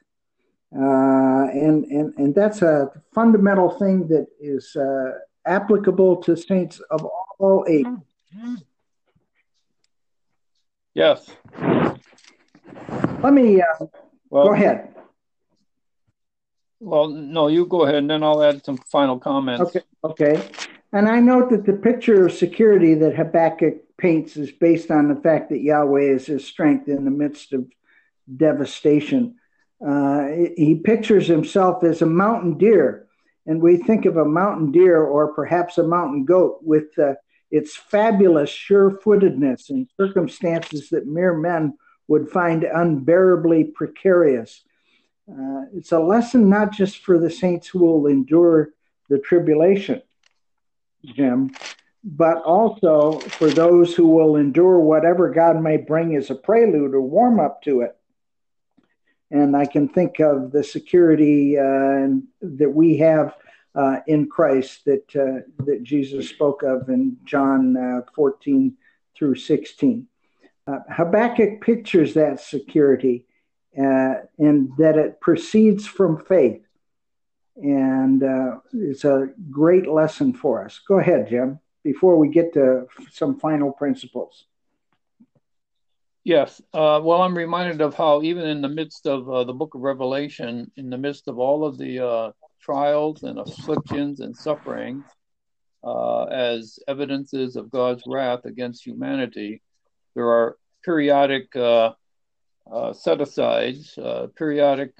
[0.76, 5.12] Uh, and, and, and that's a fundamental thing that is uh,
[5.46, 7.06] applicable to saints of
[7.38, 7.92] all ages.
[10.94, 11.30] Yes.
[13.22, 13.86] Let me uh,
[14.30, 14.94] well, go ahead.
[16.80, 19.62] Well, no, you go ahead, and then I'll add some final comments.
[19.62, 19.80] Okay.
[20.04, 20.48] Okay.
[20.92, 25.20] And I note that the picture of security that Habakkuk paints is based on the
[25.20, 27.66] fact that Yahweh is his strength in the midst of
[28.36, 29.36] devastation.
[29.84, 33.06] Uh, he pictures himself as a mountain deer,
[33.46, 37.14] and we think of a mountain deer or perhaps a mountain goat with uh,
[37.50, 41.74] its fabulous sure footedness in circumstances that mere men
[42.08, 44.62] would find unbearably precarious.
[45.30, 48.70] Uh, it's a lesson not just for the saints who will endure
[49.08, 50.02] the tribulation,
[51.04, 51.50] Jim,
[52.04, 57.00] but also for those who will endure whatever God may bring as a prelude or
[57.00, 57.96] warm up to it.
[59.30, 62.08] And I can think of the security uh,
[62.42, 63.34] that we have
[63.74, 68.76] uh, in Christ that uh, that Jesus spoke of in John uh, 14
[69.16, 70.06] through 16.
[70.66, 73.26] Uh, Habakkuk pictures that security
[73.76, 76.62] uh, and that it proceeds from faith.
[77.56, 78.22] And
[78.72, 80.80] it's a great lesson for us.
[80.86, 84.46] Go ahead, Jim, before we get to some final principles.
[86.24, 86.60] Yes.
[86.72, 89.82] Uh, well, I'm reminded of how, even in the midst of uh, the book of
[89.82, 92.32] Revelation, in the midst of all of the uh,
[92.62, 95.04] trials and afflictions and sufferings,
[95.84, 99.60] uh, as evidences of God's wrath against humanity,
[100.14, 101.92] there are periodic uh,
[102.72, 103.98] uh, set asides,
[104.34, 104.94] periodic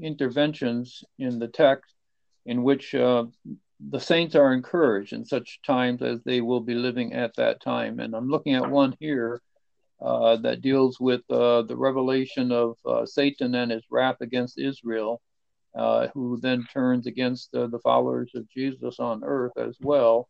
[0.00, 1.92] interventions in the text
[2.46, 2.94] in which
[3.80, 8.00] the saints are encouraged in such times as they will be living at that time.
[8.00, 9.40] And I'm looking at one here
[10.00, 12.76] that deals with the revelation of
[13.08, 15.20] Satan and his wrath against Israel.
[15.78, 20.28] Uh, who then turns against uh, the followers of Jesus on earth as well.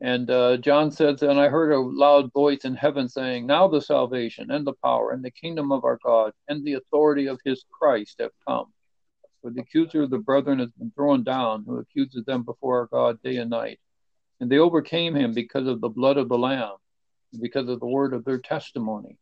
[0.00, 3.80] And uh, John says, And I heard a loud voice in heaven saying, Now the
[3.80, 7.64] salvation and the power and the kingdom of our God and the authority of his
[7.70, 8.72] Christ have come.
[9.44, 12.86] For the accuser of the brethren has been thrown down, who accuses them before our
[12.86, 13.78] God day and night.
[14.40, 16.76] And they overcame him because of the blood of the Lamb,
[17.38, 19.18] because of the word of their testimony.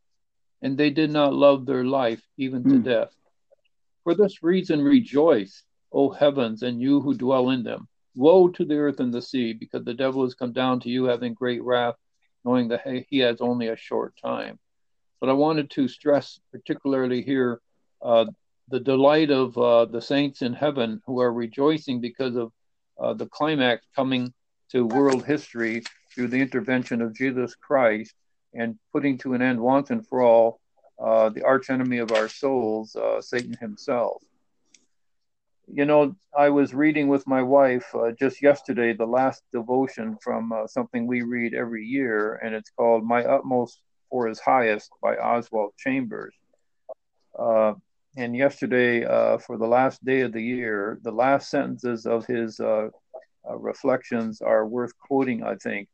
[0.63, 2.85] And they did not love their life even to mm.
[2.85, 3.13] death.
[4.05, 7.89] For this reason rejoice, O heavens, and you who dwell in them.
[8.15, 11.07] Woe to the earth and the sea, because the devil has come down to you
[11.07, 11.97] having great wrath,
[12.45, 14.61] knowing that he has only a short time.
[15.19, 17.61] But I wanted to stress particularly here
[18.01, 18.27] uh,
[18.69, 22.53] the delight of uh, the saints in heaven who are rejoicing because of
[23.01, 24.33] uh, the climax coming
[24.71, 25.83] to world history
[26.15, 28.15] through the intervention of Jesus Christ
[28.55, 30.61] and putting to an end once and for all
[31.03, 34.23] uh, the archenemy of our souls, uh, Satan himself
[35.67, 40.53] you know, I was reading with my wife uh, just yesterday the last devotion from
[40.53, 45.17] uh, something we read every year, and it's called My Utmost for His Highest by
[45.17, 46.35] Oswald Chambers.
[48.17, 52.27] Uh, and yesterday, uh, for the last day of the year, the last sentences of
[52.27, 52.89] his uh,
[53.49, 55.89] uh, reflections are worth quoting, I think.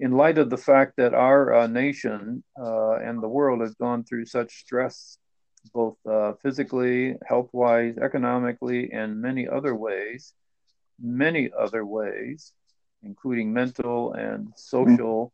[0.00, 4.52] In light of the fact that our nation and the world has gone through such
[4.60, 5.18] stress
[5.72, 10.34] both uh, physically, health wise, economically, and many other ways,
[11.00, 12.52] many other ways,
[13.02, 15.32] including mental and social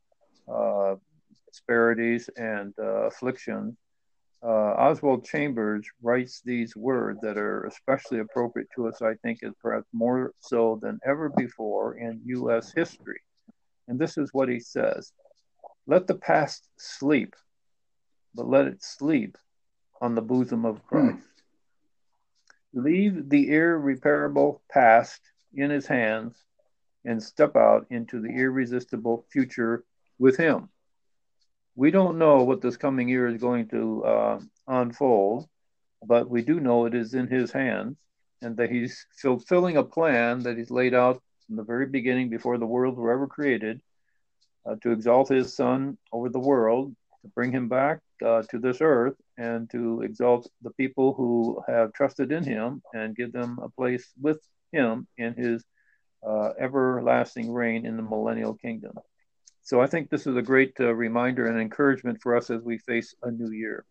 [0.52, 0.94] uh,
[1.48, 3.76] disparities and uh, afflictions.
[4.42, 9.52] Uh, Oswald Chambers writes these words that are especially appropriate to us, I think, is
[9.60, 12.72] perhaps more so than ever before in U.S.
[12.74, 13.20] history.
[13.86, 15.12] And this is what he says
[15.86, 17.34] Let the past sleep,
[18.34, 19.36] but let it sleep
[20.00, 21.18] on the bosom of Christ.
[22.72, 22.82] Hmm.
[22.82, 25.20] Leave the irreparable past
[25.52, 26.42] in his hands
[27.04, 29.84] and step out into the irresistible future
[30.18, 30.68] with him.
[31.74, 35.48] We don't know what this coming year is going to uh, unfold,
[36.04, 37.96] but we do know it is in his hands
[38.42, 42.58] and that he's fulfilling a plan that he's laid out from the very beginning before
[42.58, 43.80] the world were ever created
[44.66, 48.78] uh, to exalt his son over the world, to bring him back uh, to this
[48.80, 53.68] earth and to exalt the people who have trusted in him and give them a
[53.68, 54.38] place with
[54.72, 55.64] him in his
[56.26, 58.92] uh, everlasting reign in the millennial kingdom.
[59.70, 62.78] So I think this is a great uh, reminder and encouragement for us as we
[62.78, 63.84] face a new year.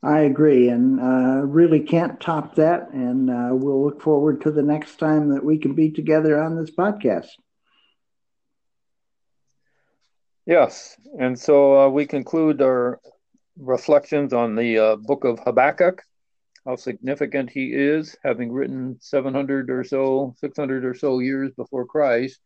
[0.00, 2.90] I agree, and uh, really can't top that.
[2.92, 6.54] And uh, we'll look forward to the next time that we can be together on
[6.54, 7.26] this podcast.
[10.46, 13.00] Yes, and so uh, we conclude our
[13.58, 16.02] reflections on the uh, book of Habakkuk,
[16.64, 22.38] how significant he is, having written 700 or so, 600 or so years before Christ,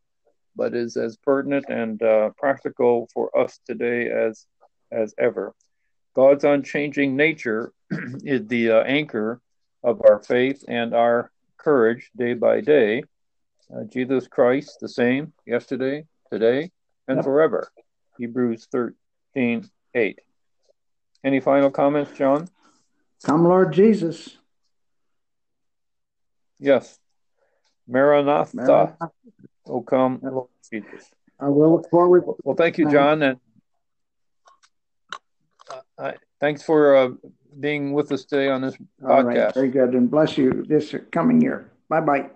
[0.61, 4.45] but is as pertinent and uh, practical for us today as
[4.93, 5.55] as ever.
[6.15, 7.73] God's unchanging nature
[8.25, 9.41] is the uh, anchor
[9.83, 13.03] of our faith and our courage day by day.
[13.75, 16.71] Uh, Jesus Christ, the same yesterday, today,
[17.09, 17.73] and forever.
[18.19, 20.19] Hebrews 13 8.
[21.25, 22.49] Any final comments, John?
[23.25, 24.37] Come, Lord Jesus.
[26.59, 26.99] Yes.
[27.89, 28.57] Maranatha.
[28.57, 29.11] Maranatha.
[29.67, 31.11] Oh, come, Lord Jesus.
[31.39, 32.25] I will look forward.
[32.45, 33.39] Well, thank you, John, and
[35.99, 37.11] uh, thanks for uh,
[37.59, 39.55] being with us today on this podcast.
[39.55, 41.71] very good, and bless you this coming year.
[41.89, 42.31] Bye bye.